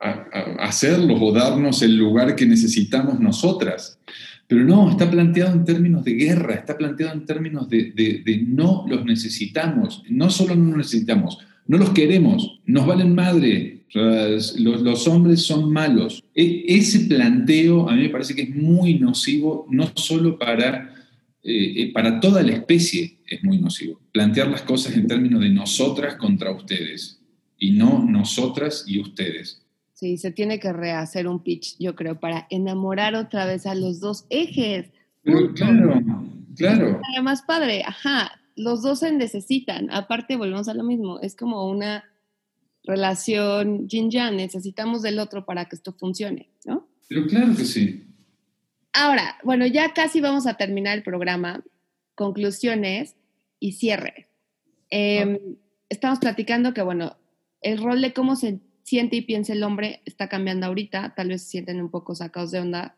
hacerlos 0.01 1.19
o 1.21 1.33
darnos 1.33 1.83
el 1.83 1.97
lugar 1.97 2.37
que 2.37 2.47
necesitamos 2.47 3.19
nosotras. 3.21 3.99
Pero 4.47 4.65
no, 4.65 4.91
está 4.91 5.11
planteado 5.11 5.53
en 5.53 5.65
términos 5.65 6.05
de 6.05 6.13
guerra, 6.13 6.55
está 6.55 6.77
planteado 6.77 7.13
en 7.13 7.27
términos 7.27 7.69
de, 7.69 8.45
no 8.47 8.87
los 8.89 9.05
necesitamos. 9.05 10.03
No 10.09 10.31
solo 10.31 10.55
no 10.55 10.69
los 10.69 10.79
necesitamos, 10.79 11.39
no 11.67 11.77
los 11.77 11.91
queremos, 11.91 12.59
nos 12.65 12.87
valen 12.87 13.15
madre, 13.15 13.81
los, 13.93 14.59
los, 14.59 15.07
hombres 15.07 15.43
son 15.43 15.71
malos. 15.71 16.25
E, 16.35 16.65
ese 16.67 17.01
planteo 17.01 17.89
a 17.91 17.95
mí 17.95 18.03
me 18.03 18.09
parece 18.09 18.35
que 18.35 18.43
es 18.43 18.55
muy 18.55 18.99
nocivo, 18.99 19.67
no 19.71 19.91
solo 19.95 20.39
para, 20.39 20.95
eh, 21.43 21.83
eh, 21.83 21.93
para 21.93 22.19
toda 22.19 22.43
la 22.43 22.53
especie, 22.53 23.19
es 23.27 23.45
muy 23.45 23.59
nocivo. 23.59 24.01
Plantear 24.13 24.49
las 24.49 24.63
cosas 24.63 24.97
en 24.97 25.07
términos 25.07 25.43
de 25.43 25.51
nosotras 25.51 26.17
contra 26.17 26.53
ustedes 26.53 27.21
y 27.59 27.73
no 27.73 28.03
nosotras 28.03 28.85
y 28.87 28.99
ustedes. 28.99 29.63
Sí, 29.99 30.17
se 30.17 30.31
tiene 30.31 30.61
que 30.61 30.73
rehacer 30.73 31.27
un 31.27 31.43
pitch, 31.43 31.77
yo 31.81 31.97
creo, 31.97 32.21
para 32.21 32.47
enamorar 32.51 33.17
otra 33.17 33.47
vez 33.47 33.67
a 33.67 33.75
los 33.75 33.99
dos 33.99 34.27
ejes. 34.31 34.93
Pero 35.25 35.53
claro, 35.55 36.01
claro. 36.55 37.01
Además, 37.13 37.43
padre, 37.43 37.83
ajá, 37.85 38.31
los 38.55 38.83
dos 38.83 39.01
se 39.01 39.11
necesitan. 39.11 39.91
Aparte, 39.91 40.37
volvemos 40.37 40.69
a 40.69 40.75
lo 40.75 40.85
mismo, 40.85 41.19
es 41.19 41.35
como 41.35 41.69
una 41.69 42.05
relación 42.85 43.89
yin-yang, 43.89 44.37
necesitamos 44.37 45.03
del 45.03 45.19
otro 45.19 45.45
para 45.45 45.65
que 45.65 45.75
esto 45.75 45.93
funcione, 45.93 46.49
¿no? 46.65 46.87
Pero 47.09 47.27
claro 47.27 47.57
que 47.57 47.65
sí. 47.65 48.07
Ahora, 48.93 49.37
bueno, 49.43 49.67
ya 49.67 49.95
casi 49.95 50.21
vamos 50.21 50.47
a 50.47 50.55
terminar 50.55 50.97
el 50.97 51.03
programa. 51.03 51.65
Conclusiones 52.15 53.17
y 53.59 53.73
cierre. 53.73 54.29
Em, 54.91 55.57
estamos 55.89 56.21
platicando 56.21 56.73
que, 56.73 56.83
bueno, 56.83 57.17
el 57.63 57.83
rol 57.83 58.01
de 58.01 58.13
cómo 58.13 58.37
se 58.37 58.61
siente 58.89 59.17
y 59.17 59.23
piensa 59.23 59.53
el 59.53 59.63
hombre 59.63 60.01
está 60.07 60.29
cambiando 60.29 60.67
ahorita, 60.67 61.15
tal 61.15 61.29
vez 61.29 61.43
se 61.43 61.51
sienten 61.51 61.81
un 61.81 61.91
poco 61.91 62.15
sacados 62.15 62.51
de 62.51 62.61
onda, 62.61 62.97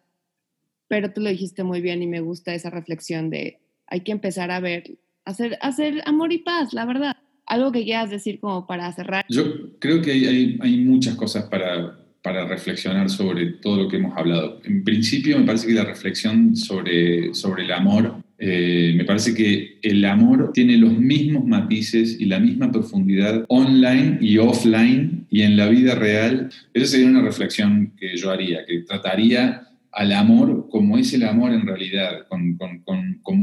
pero 0.89 1.13
tú 1.13 1.21
lo 1.21 1.31
dijiste 1.31 1.65
muy 1.65 1.81
bien 1.81 2.03
y 2.03 2.07
me 2.07 2.21
gusta 2.21 2.55
esa 2.55 2.71
reflexión 2.71 3.31
de 3.31 3.59
hay 3.87 4.01
que 4.03 4.13
empezar 4.13 4.53
a 4.53 4.61
ver 4.61 4.99
hacer, 5.25 5.59
hacer 5.61 6.03
amor 6.07 6.33
y 6.33 6.39
paz, 6.39 6.73
la 6.73 6.85
verdad. 6.85 7.17
Algo 7.47 7.73
que 7.73 7.85
quieras 7.85 8.11
decir 8.11 8.39
como 8.39 8.67
para 8.67 8.93
cerrar. 8.93 9.25
Yo 9.29 9.79
creo 9.81 10.01
que 10.01 10.13
hay, 10.13 10.59
hay, 10.61 10.77
muchas 10.79 11.17
cosas 11.17 11.45
para, 11.49 11.99
para, 12.23 12.47
reflexionar 12.47 13.11
sobre 13.11 13.55
todo 13.55 13.85
lo 13.85 13.89
que 13.89 13.97
hemos 13.97 14.17
hablado. 14.17 14.61
En 14.65 14.85
principio 14.85 15.39
me 15.39 15.47
parece 15.47 15.67
que 15.67 15.75
la 15.75 15.85
reflexión 15.85 16.55
sobre, 16.55 17.35
sobre 17.35 17.65
el 17.65 17.73
amor, 17.73 18.23
eh, 18.43 18.95
me 18.97 19.05
parece 19.05 19.35
que 19.35 19.79
el 19.83 20.03
amor 20.07 20.53
tiene 20.55 20.79
los 20.79 20.97
mismos 20.99 21.45
matices 21.45 22.19
y 22.19 22.25
la 22.25 22.41
misma 22.41 22.73
profundidad 22.73 23.45
online 23.49 24.17
y 24.23 24.39
offline 24.39 25.27
y 25.29 25.43
en 25.43 25.59
la 25.59 25.69
vida 25.69 25.95
real. 25.95 26.49
Esa 26.73 26.87
sería 26.87 27.09
una 27.09 27.21
reflexión 27.21 27.93
que 27.99 28.17
yo 28.17 28.31
haría, 28.31 28.65
que 28.65 28.81
trataría 28.81 29.69
al 29.93 30.13
amor 30.13 30.69
como 30.71 30.97
es 30.97 31.13
el 31.13 31.25
amor 31.25 31.53
en 31.53 31.67
realidad, 31.67 32.27
con, 32.29 32.57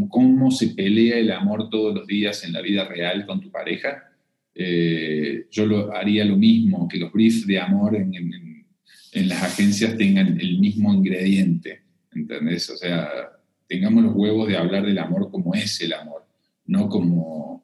cómo 0.09 0.49
se 0.49 0.69
pelea 0.69 1.19
el 1.19 1.31
amor 1.31 1.69
todos 1.69 1.93
los 1.93 2.07
días 2.07 2.43
en 2.43 2.53
la 2.53 2.61
vida 2.61 2.85
real 2.85 3.27
con 3.27 3.39
tu 3.39 3.51
pareja, 3.51 4.03
eh, 4.55 5.45
yo 5.51 5.67
lo, 5.67 5.93
haría 5.93 6.25
lo 6.25 6.37
mismo, 6.37 6.87
que 6.87 6.97
los 6.97 7.11
briefs 7.11 7.45
de 7.45 7.59
amor 7.59 7.95
en, 7.95 9.27
las 9.27 9.43
agencias 9.43 9.95
tengan 9.95 10.39
el 10.39 10.57
mismo 10.57 10.91
ingrediente, 10.91 11.81
¿entendés? 12.11 12.67
O 12.71 12.77
sea, 12.77 13.36
tengamos 13.67 14.03
los 14.03 14.15
huevos 14.15 14.47
de 14.47 14.57
hablar 14.57 14.85
del 14.85 14.97
amor 14.99 15.29
como 15.31 15.53
es 15.53 15.79
el 15.81 15.93
amor, 15.93 16.25
no 16.65 16.89
como 16.89 17.63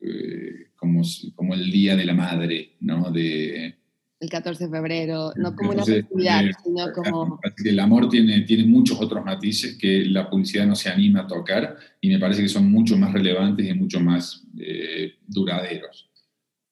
eh, 0.00 0.68
como, 0.76 1.02
como 1.36 1.54
el 1.54 1.70
Día 1.70 1.94
de 1.94 2.04
la 2.04 2.14
Madre, 2.14 2.72
¿no? 2.80 3.10
De, 3.10 3.76
el 4.22 4.28
14 4.28 4.66
de 4.66 4.70
febrero, 4.70 5.32
no 5.34 5.52
como 5.56 5.72
una 5.72 5.84
festividad, 5.84 6.44
sino 6.62 6.92
como... 6.92 7.40
El 7.64 7.80
amor 7.80 8.08
tiene, 8.08 8.42
tiene 8.42 8.64
muchos 8.64 9.00
otros 9.00 9.24
matices 9.24 9.76
que 9.76 10.04
la 10.04 10.30
publicidad 10.30 10.64
no 10.64 10.76
se 10.76 10.88
anima 10.88 11.22
a 11.22 11.26
tocar 11.26 11.76
y 12.00 12.08
me 12.08 12.20
parece 12.20 12.42
que 12.42 12.48
son 12.48 12.70
mucho 12.70 12.96
más 12.96 13.12
relevantes 13.12 13.68
y 13.68 13.74
mucho 13.74 13.98
más 13.98 14.44
eh, 14.60 15.14
duraderos. 15.26 16.08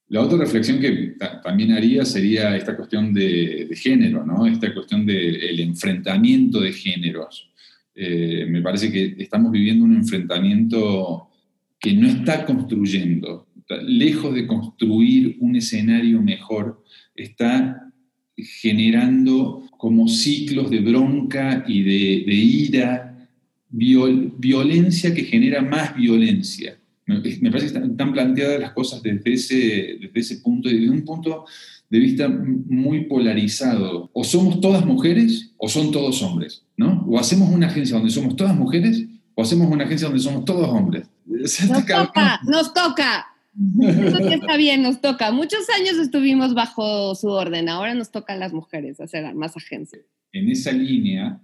La 0.07 0.21
otra 0.21 0.39
reflexión 0.39 0.79
que 0.79 1.17
también 1.43 1.73
haría 1.73 2.05
sería 2.05 2.57
esta 2.57 2.77
cuestión 2.77 3.13
de, 3.13 3.69
género, 3.75 4.25
¿no? 4.25 4.47
esta 4.47 4.73
cuestión 4.73 5.05
del 5.05 5.59
enfrentamiento 5.59 6.61
de 6.61 6.73
géneros. 6.73 7.51
Eh, 7.95 8.47
me 8.49 8.63
parece 8.63 8.91
que 8.91 9.17
estamos 9.19 9.51
viviendo 9.51 9.85
un 9.85 9.97
enfrentamiento 9.97 11.29
que 11.79 11.95
no 11.95 12.09
está 12.09 12.45
construyendo, 12.45 13.49
lejos 13.83 14.35
de 14.35 14.47
construir 14.47 15.37
un 15.41 15.57
escenario 15.57 16.21
mejor, 16.21 16.85
está 17.15 17.91
generando 18.37 19.65
como 19.77 20.09
ciclos 20.09 20.71
de 20.71 20.81
bronca 20.81 21.65
y 21.67 21.83
de, 21.83 22.35
ira, 22.35 23.29
violencia 23.71 25.15
que 25.15 25.25
genera 25.25 25.63
más 25.63 25.95
violencia. 25.97 26.77
Me, 27.07 27.51
parece 27.51 27.73
que 27.73 27.87
están, 27.87 28.13
planteadas 28.13 28.61
las 28.61 28.73
cosas 28.73 29.03
desde 29.03 29.33
ese, 29.33 29.57
desde 30.01 30.21
ese 30.21 30.37
punto, 30.39 30.69
desde 30.69 30.91
un 30.91 31.05
punto 31.05 31.45
de 31.89 31.99
vista 31.99 32.29
muy 32.29 33.07
polarizado. 33.07 34.11
O 34.13 34.23
somos 34.23 34.61
todas 34.61 34.87
mujeres 34.87 35.53
o 35.57 35.69
son 35.69 35.91
todos 35.91 36.23
hombres, 36.23 36.65
¿no? 36.81 37.05
O 37.07 37.19
hacemos 37.19 37.51
una 37.51 37.67
agencia 37.67 37.97
donde 37.97 38.11
somos 38.11 38.35
todas 38.37 38.57
mujeres 38.57 39.05
o 39.35 39.43
hacemos 39.43 39.71
una 39.71 39.85
agencia 39.85 40.09
donde 40.09 40.23
somos 40.23 40.47
todos 40.47 40.67
hombres. 40.67 41.07
Nos 41.27 41.87
toca, 41.87 42.41
nos 42.45 42.75
toca. 42.75 43.27
Eso 43.81 44.19
está 44.19 44.57
bien, 44.57 44.83
nos 44.83 45.01
toca. 45.01 45.31
Muchos 45.33 45.69
años 45.71 45.97
estuvimos 45.97 46.55
bajo 46.55 47.15
su 47.15 47.29
orden, 47.29 47.69
ahora 47.69 47.95
nos 47.95 48.11
toca 48.11 48.33
a 48.33 48.37
las 48.37 48.53
mujeres 48.53 49.01
hacer 49.01 49.35
más 49.35 49.57
agencias. 49.57 50.03
En 50.33 50.49
esa 50.49 50.73
línea 50.73 51.41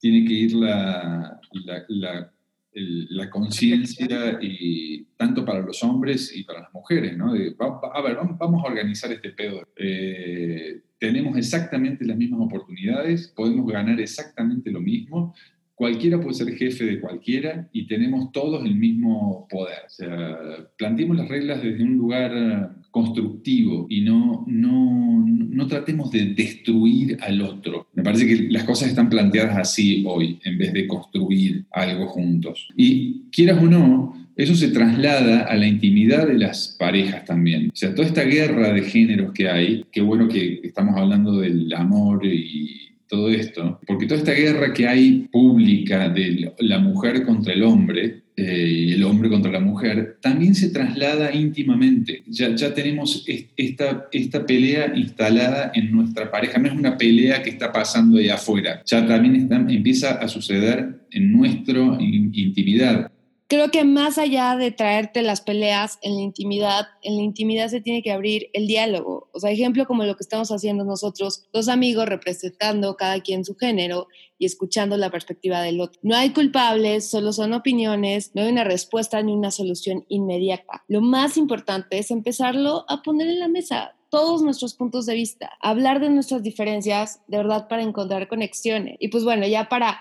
tiene 0.00 0.26
que 0.26 0.34
ir 0.34 0.54
la, 0.54 1.40
la, 1.88 3.30
conciencia 3.30 4.38
y 4.40 5.04
tanto 5.16 5.44
para 5.44 5.60
los 5.60 5.82
hombres 5.82 6.34
y 6.34 6.44
para 6.44 6.62
las 6.62 6.72
mujeres, 6.74 7.16
¿no? 7.16 7.32
a 7.32 8.02
ver, 8.02 8.16
vamos, 8.38 8.64
a 8.64 8.66
organizar 8.66 9.10
este 9.12 9.30
pedo. 9.30 9.62
Eh, 9.76 10.82
tenemos 10.98 11.36
exactamente 11.36 12.04
las 12.04 12.16
mismas 12.16 12.40
oportunidades, 12.40 13.28
podemos 13.28 13.70
ganar 13.70 14.00
exactamente 14.00 14.70
lo 14.70 14.80
mismo, 14.80 15.34
cualquiera 15.76 16.18
puede 16.18 16.34
ser 16.34 16.54
jefe 16.54 16.84
de 16.84 17.00
cualquiera 17.00 17.68
y 17.70 17.86
tenemos 17.86 18.32
todos 18.32 18.64
el 18.64 18.74
mismo 18.74 19.46
poder. 19.48 19.78
O 19.86 19.90
sea, 19.90 20.38
planteemos 20.76 21.18
las 21.18 21.28
reglas 21.28 21.62
desde 21.62 21.84
un 21.84 21.96
lugar 21.96 22.74
constructivo 22.90 23.86
y 23.90 24.00
no, 24.00 24.44
no, 24.46 25.24
no 25.26 25.66
tratemos 25.66 26.10
de 26.10 26.32
destruir 26.34 27.18
al 27.20 27.42
otro. 27.42 27.88
Me 27.92 28.02
parece 28.02 28.26
que 28.26 28.48
las 28.50 28.64
cosas 28.64 28.88
están 28.88 29.10
planteadas 29.10 29.58
así 29.58 30.02
hoy, 30.06 30.40
en 30.44 30.56
vez 30.56 30.72
de 30.72 30.88
construir 30.88 31.66
algo 31.70 32.06
juntos. 32.06 32.68
Y 32.74 33.24
quieras 33.30 33.62
o 33.62 33.66
no, 33.66 34.25
eso 34.36 34.54
se 34.54 34.68
traslada 34.68 35.40
a 35.40 35.56
la 35.56 35.66
intimidad 35.66 36.26
de 36.26 36.38
las 36.38 36.76
parejas 36.78 37.24
también. 37.24 37.70
O 37.72 37.76
sea, 37.76 37.94
toda 37.94 38.06
esta 38.06 38.22
guerra 38.22 38.72
de 38.72 38.82
géneros 38.82 39.32
que 39.32 39.48
hay, 39.48 39.84
qué 39.90 40.02
bueno 40.02 40.28
que 40.28 40.60
estamos 40.62 40.96
hablando 40.96 41.40
del 41.40 41.72
amor 41.72 42.24
y 42.24 42.86
todo 43.08 43.30
esto, 43.30 43.80
porque 43.86 44.06
toda 44.06 44.18
esta 44.18 44.32
guerra 44.32 44.74
que 44.74 44.86
hay 44.86 45.28
pública 45.30 46.08
de 46.08 46.52
la 46.58 46.78
mujer 46.80 47.24
contra 47.24 47.54
el 47.54 47.62
hombre 47.62 48.22
eh, 48.36 48.68
y 48.68 48.92
el 48.92 49.04
hombre 49.04 49.30
contra 49.30 49.50
la 49.50 49.60
mujer, 49.60 50.18
también 50.20 50.54
se 50.54 50.68
traslada 50.68 51.32
íntimamente. 51.34 52.22
Ya, 52.26 52.54
ya 52.54 52.74
tenemos 52.74 53.24
esta, 53.56 54.08
esta 54.12 54.44
pelea 54.44 54.92
instalada 54.94 55.70
en 55.74 55.90
nuestra 55.92 56.30
pareja, 56.30 56.58
no 56.58 56.68
es 56.68 56.74
una 56.74 56.98
pelea 56.98 57.42
que 57.42 57.50
está 57.50 57.72
pasando 57.72 58.18
ahí 58.18 58.28
afuera, 58.28 58.82
ya 58.84 59.06
también 59.06 59.48
empieza 59.70 60.16
a 60.16 60.28
suceder 60.28 61.06
en 61.10 61.32
nuestra 61.32 61.80
intimidad 62.00 63.10
creo 63.48 63.70
que 63.70 63.84
más 63.84 64.18
allá 64.18 64.56
de 64.56 64.70
traerte 64.70 65.22
las 65.22 65.40
peleas 65.40 65.98
en 66.02 66.16
la 66.16 66.22
intimidad, 66.22 66.88
en 67.02 67.16
la 67.16 67.22
intimidad 67.22 67.68
se 67.68 67.80
tiene 67.80 68.02
que 68.02 68.12
abrir 68.12 68.48
el 68.52 68.66
diálogo. 68.66 69.28
O 69.32 69.40
sea, 69.40 69.50
ejemplo 69.50 69.86
como 69.86 70.04
lo 70.04 70.16
que 70.16 70.22
estamos 70.22 70.50
haciendo 70.50 70.84
nosotros, 70.84 71.44
dos 71.52 71.68
amigos 71.68 72.06
representando 72.06 72.96
cada 72.96 73.20
quien 73.20 73.44
su 73.44 73.54
género 73.56 74.08
y 74.38 74.46
escuchando 74.46 74.96
la 74.96 75.10
perspectiva 75.10 75.62
del 75.62 75.80
otro. 75.80 76.00
No 76.02 76.16
hay 76.16 76.30
culpables, 76.30 77.08
solo 77.08 77.32
son 77.32 77.52
opiniones, 77.52 78.32
no 78.34 78.42
hay 78.42 78.50
una 78.50 78.64
respuesta 78.64 79.22
ni 79.22 79.32
una 79.32 79.50
solución 79.50 80.04
inmediata. 80.08 80.84
Lo 80.88 81.00
más 81.00 81.36
importante 81.36 81.98
es 81.98 82.10
empezarlo 82.10 82.84
a 82.88 83.02
poner 83.02 83.28
en 83.28 83.40
la 83.40 83.48
mesa 83.48 83.94
todos 84.10 84.42
nuestros 84.42 84.74
puntos 84.74 85.06
de 85.06 85.14
vista, 85.14 85.50
hablar 85.60 86.00
de 86.00 86.10
nuestras 86.10 86.42
diferencias, 86.42 87.20
de 87.26 87.38
verdad, 87.38 87.68
para 87.68 87.82
encontrar 87.82 88.28
conexiones. 88.28 88.96
Y 89.00 89.08
pues 89.08 89.24
bueno, 89.24 89.46
ya 89.46 89.68
para 89.68 90.00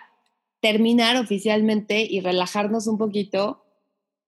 terminar 0.62 1.18
oficialmente 1.18 2.06
y 2.10 2.22
relajarnos 2.22 2.88
un 2.88 2.98
poquito, 2.98 3.63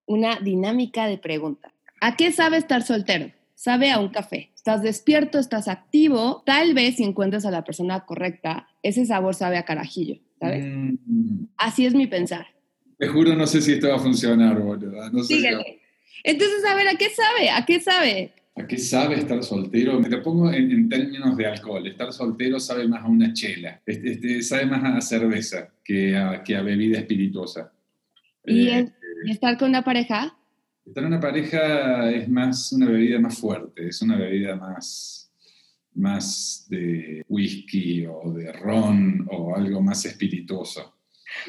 una 0.06 0.40
dinámica 0.40 1.08
de 1.08 1.18
preguntas. 1.18 1.72
¿A 2.02 2.16
qué 2.16 2.32
sabe 2.32 2.58
estar 2.58 2.84
soltero? 2.84 3.32
Sabe 3.56 3.92
a 3.92 4.00
un 4.00 4.10
café. 4.10 4.52
Estás 4.56 4.84
despierto, 4.84 5.40
estás 5.40 5.68
activo. 5.68 6.44
Tal 6.46 6.74
vez 6.74 6.98
si 6.98 7.04
encuentras 7.04 7.46
a 7.46 7.52
la 7.52 7.64
persona 7.64 8.06
correcta, 8.06 8.68
ese 8.84 9.06
sabor 9.06 9.34
sabe 9.34 9.58
a 9.58 9.66
carajillo, 9.66 10.20
¿sabes? 10.40 10.66
Mm. 10.66 11.46
Así 11.58 11.86
es 11.86 11.96
mi 11.96 12.06
pensar. 12.06 12.48
Te 12.98 13.08
juro, 13.08 13.36
no 13.36 13.48
sé 13.48 13.62
si 13.62 13.74
esto 13.74 13.90
va 13.90 13.96
a 13.96 14.00
funcionar, 14.00 14.60
boludo. 14.60 15.10
No 15.12 15.24
sé 15.24 15.36
Entonces, 16.24 16.66
a 16.66 16.76
ver, 16.76 16.88
¿a 16.88 16.96
qué 16.96 17.10
sabe? 17.10 17.50
¿A 17.50 17.66
qué 17.66 17.80
sabe? 17.80 18.34
¿A 18.58 18.66
qué 18.66 18.78
sabe 18.80 19.16
estar 19.16 19.44
soltero? 19.44 20.00
Me 20.00 20.10
lo 20.10 20.24
pongo 20.24 20.52
en, 20.52 20.90
términos 20.90 21.38
de 21.38 21.46
alcohol. 21.46 21.86
Estar 21.86 22.12
soltero 22.12 22.60
sabe 22.60 22.88
más 22.88 23.04
a 23.04 23.08
una 23.08 23.32
chela, 23.32 23.80
este, 23.86 24.14
este 24.14 24.42
sabe 24.42 24.66
más 24.66 24.84
a 24.84 25.00
cerveza 25.00 25.70
que 25.84 26.18
a, 26.18 26.42
que 26.44 26.56
a 26.56 26.64
bebida 26.64 26.98
espirituosa. 26.98 27.72
Eh, 28.46 28.88
¿Y, 29.26 29.32
estar 29.32 29.58
con 29.60 29.70
una 29.70 29.84
pareja? 29.84 30.36
Estar 30.84 31.04
con 31.04 31.14
una 31.14 31.20
pareja 31.20 32.10
es 32.10 32.28
más 32.28 32.72
una 32.72 32.88
bebida 32.88 33.20
más 33.20 33.38
fuerte, 33.38 33.90
es 33.90 34.02
una 34.02 34.18
bebida 34.18 34.56
más, 34.56 35.32
más 35.94 36.66
de 36.68 37.24
whisky 37.30 38.08
o 38.08 38.34
de 38.34 38.52
ron 38.54 39.28
o 39.30 39.56
algo 39.56 39.82
más 39.82 40.04
espirituoso. 40.06 40.96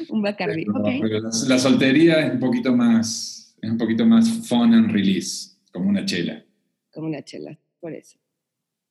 Un 0.09 0.21
bacardi, 0.21 0.65
pero, 1.01 1.21
la, 1.47 1.57
soltería 1.57 2.19
es 2.27 2.33
un 2.33 2.39
poquito 2.39 2.75
más, 2.75 3.55
es 3.59 3.71
un 3.71 3.77
poquito 3.79 4.05
más 4.05 4.29
fun 4.47 4.75
and 4.75 4.91
release, 4.91 5.55
como 5.71 5.89
una 5.89 6.05
chela 6.05 6.43
como 6.91 7.07
una 7.07 7.23
chela, 7.23 7.57
por 7.79 7.93
eso. 7.93 8.17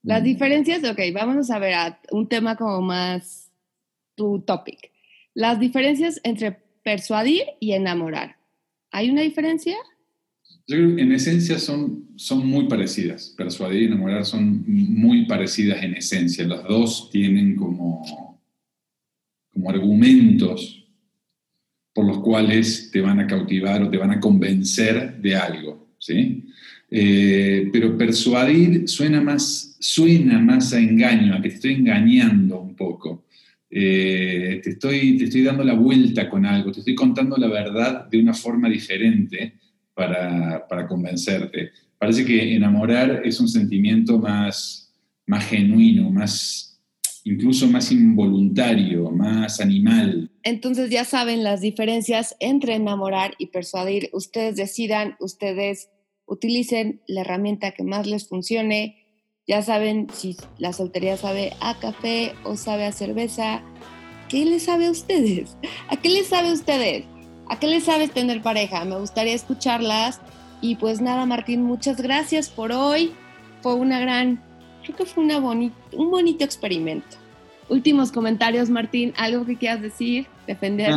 Las 0.02 0.22
mm. 0.22 0.24
diferencias, 0.24 0.84
ok, 0.84 1.00
vámonos 1.12 1.50
a 1.50 1.58
ver 1.58 1.74
a 1.74 2.00
un 2.10 2.28
tema 2.28 2.56
como 2.56 2.80
más 2.80 3.50
tu 4.14 4.40
topic. 4.40 4.92
Las 5.34 5.60
diferencias 5.60 6.20
entre 6.24 6.52
persuadir 6.82 7.42
y 7.60 7.72
enamorar. 7.72 8.36
¿Hay 8.90 9.10
una 9.10 9.22
diferencia? 9.22 9.76
Yo 10.66 10.76
creo 10.76 10.96
que 10.96 11.02
en 11.02 11.12
esencia 11.12 11.58
son, 11.58 12.08
son 12.16 12.46
muy 12.46 12.68
parecidas. 12.68 13.34
Persuadir 13.36 13.82
y 13.82 13.86
enamorar 13.86 14.24
son 14.24 14.64
muy 14.66 15.26
parecidas 15.26 15.82
en 15.82 15.94
esencia. 15.94 16.46
Las 16.46 16.64
dos 16.64 17.10
tienen 17.10 17.56
como, 17.56 18.40
como 19.52 19.70
argumentos 19.70 20.86
por 21.94 22.06
los 22.06 22.20
cuales 22.20 22.90
te 22.92 23.00
van 23.00 23.20
a 23.20 23.26
cautivar 23.26 23.82
o 23.82 23.90
te 23.90 23.96
van 23.96 24.12
a 24.12 24.20
convencer 24.20 25.20
de 25.20 25.36
algo. 25.36 25.88
¿sí? 25.98 26.46
Eh, 26.90 27.68
pero 27.70 27.98
persuadir 27.98 28.88
suena 28.88 29.20
más, 29.20 29.76
suena 29.78 30.38
más 30.38 30.72
a 30.72 30.78
engaño, 30.78 31.34
a 31.34 31.42
que 31.42 31.50
te 31.50 31.54
estoy 31.56 31.74
engañando 31.74 32.60
un 32.60 32.74
poco. 32.74 33.24
Eh, 33.70 34.60
te, 34.62 34.70
estoy, 34.70 35.18
te 35.18 35.24
estoy 35.24 35.42
dando 35.42 35.62
la 35.62 35.74
vuelta 35.74 36.30
con 36.30 36.46
algo, 36.46 36.72
te 36.72 36.78
estoy 36.78 36.94
contando 36.94 37.36
la 37.36 37.48
verdad 37.48 38.08
de 38.08 38.18
una 38.18 38.32
forma 38.32 38.68
diferente 38.68 39.54
para, 39.92 40.66
para 40.66 40.86
convencerte. 40.86 41.72
Parece 41.98 42.24
que 42.24 42.54
enamorar 42.54 43.22
es 43.24 43.38
un 43.40 43.48
sentimiento 43.48 44.18
más, 44.18 44.94
más 45.26 45.44
genuino, 45.46 46.10
más 46.10 46.68
incluso 47.24 47.68
más 47.68 47.92
involuntario, 47.92 49.10
más 49.10 49.60
animal. 49.60 50.30
Entonces 50.44 50.88
ya 50.88 51.04
saben 51.04 51.42
las 51.42 51.60
diferencias 51.60 52.34
entre 52.40 52.76
enamorar 52.76 53.34
y 53.36 53.48
persuadir. 53.48 54.08
Ustedes 54.14 54.56
decidan, 54.56 55.14
ustedes 55.20 55.90
utilicen 56.28 57.00
la 57.06 57.22
herramienta 57.22 57.72
que 57.72 57.82
más 57.82 58.06
les 58.06 58.28
funcione. 58.28 59.06
Ya 59.46 59.62
saben 59.62 60.08
si 60.12 60.36
la 60.58 60.72
soltería 60.72 61.16
sabe 61.16 61.54
a 61.60 61.78
café 61.78 62.34
o 62.44 62.56
sabe 62.56 62.84
a 62.84 62.92
cerveza. 62.92 63.62
¿Qué 64.28 64.44
les 64.44 64.64
sabe 64.64 64.86
a 64.86 64.90
ustedes? 64.90 65.56
¿A 65.88 65.96
qué 65.96 66.10
les 66.10 66.28
sabe 66.28 66.50
a 66.50 66.52
ustedes? 66.52 67.04
¿A 67.48 67.58
qué 67.58 67.66
les 67.66 67.84
sabe 67.84 68.08
tener 68.08 68.42
pareja? 68.42 68.84
Me 68.84 68.98
gustaría 68.98 69.34
escucharlas. 69.34 70.20
Y 70.60 70.76
pues 70.76 71.00
nada, 71.00 71.24
Martín, 71.24 71.62
muchas 71.62 72.00
gracias 72.00 72.50
por 72.50 72.72
hoy. 72.72 73.12
Fue 73.62 73.74
una 73.74 73.98
gran, 74.00 74.42
creo 74.84 74.96
que 74.96 75.06
fue 75.06 75.24
una 75.24 75.38
un 75.38 76.10
bonito 76.10 76.44
experimento. 76.44 77.16
Últimos 77.70 78.12
comentarios, 78.12 78.70
Martín, 78.70 79.12
algo 79.16 79.44
que 79.44 79.56
quieras 79.56 79.82
decir, 79.82 80.26
defender 80.46 80.90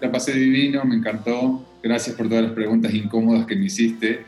la 0.00 0.12
pasé 0.12 0.32
divino, 0.32 0.84
me 0.84 0.96
encantó 0.96 1.67
Gracias 1.82 2.16
por 2.16 2.28
todas 2.28 2.44
las 2.44 2.52
preguntas 2.52 2.92
incómodas 2.92 3.46
que 3.46 3.56
me 3.56 3.66
hiciste. 3.66 4.24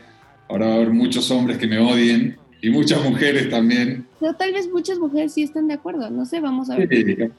Ahora 0.49 0.67
va 0.67 0.73
a 0.73 0.75
haber 0.77 0.91
muchos 0.91 1.29
hombres 1.31 1.57
que 1.57 1.67
me 1.67 1.79
odien 1.79 2.37
y 2.61 2.69
muchas 2.69 3.03
mujeres 3.03 3.49
también. 3.49 4.05
Pero 4.19 4.33
tal 4.35 4.53
vez 4.53 4.69
muchas 4.69 4.99
mujeres 4.99 5.33
sí 5.33 5.43
están 5.43 5.67
de 5.67 5.73
acuerdo, 5.73 6.09
no 6.09 6.25
sé, 6.25 6.39
vamos 6.39 6.69
a 6.69 6.77
ver. 6.77 6.89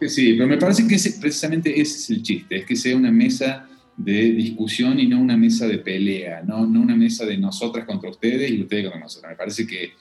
Sí, 0.00 0.08
sí 0.08 0.32
pero 0.34 0.48
me 0.48 0.58
parece 0.58 0.86
que 0.86 0.96
precisamente 1.20 1.80
ese 1.80 1.98
es 1.98 2.10
el 2.10 2.22
chiste, 2.22 2.56
es 2.56 2.66
que 2.66 2.76
sea 2.76 2.96
una 2.96 3.12
mesa 3.12 3.68
de 3.96 4.32
discusión 4.32 4.98
y 4.98 5.06
no 5.06 5.20
una 5.20 5.36
mesa 5.36 5.66
de 5.68 5.78
pelea, 5.78 6.42
no, 6.42 6.66
no 6.66 6.80
una 6.80 6.96
mesa 6.96 7.24
de 7.24 7.36
nosotras 7.36 7.84
contra 7.84 8.10
ustedes 8.10 8.50
y 8.50 8.62
ustedes 8.62 8.84
contra 8.84 9.00
nosotros. 9.00 9.30
Me 9.30 9.36
parece 9.36 9.66
que 9.66 9.92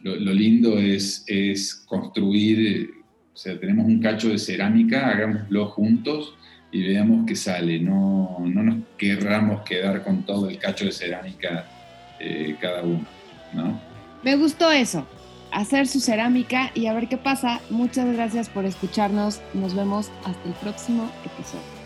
lo, 0.00 0.14
lindo 0.32 0.78
es, 0.78 1.24
es 1.26 1.74
construir, 1.86 2.90
o 3.34 3.36
sea, 3.36 3.58
tenemos 3.58 3.86
un 3.86 4.00
cacho 4.00 4.28
de 4.28 4.38
cerámica, 4.38 5.08
hagámoslo 5.08 5.66
juntos 5.66 6.34
y 6.72 6.86
veamos 6.86 7.26
qué 7.26 7.36
sale, 7.36 7.80
no, 7.80 8.36
no 8.40 8.62
nos 8.62 8.76
querramos 8.96 9.62
quedar 9.62 10.04
con 10.04 10.22
todo 10.24 10.48
el 10.48 10.58
cacho 10.58 10.84
de 10.84 10.92
cerámica 10.92 11.66
eh, 12.18 12.56
cada 12.60 12.82
uno, 12.82 13.04
¿no? 13.52 13.80
Me 14.22 14.36
gustó 14.36 14.70
eso, 14.70 15.06
hacer 15.50 15.86
su 15.86 16.00
cerámica 16.00 16.70
y 16.74 16.86
a 16.86 16.92
ver 16.92 17.08
qué 17.08 17.16
pasa. 17.16 17.60
Muchas 17.70 18.12
gracias 18.12 18.48
por 18.48 18.64
escucharnos. 18.64 19.40
Nos 19.54 19.74
vemos 19.74 20.10
hasta 20.24 20.48
el 20.48 20.54
próximo 20.54 21.10
episodio. 21.24 21.79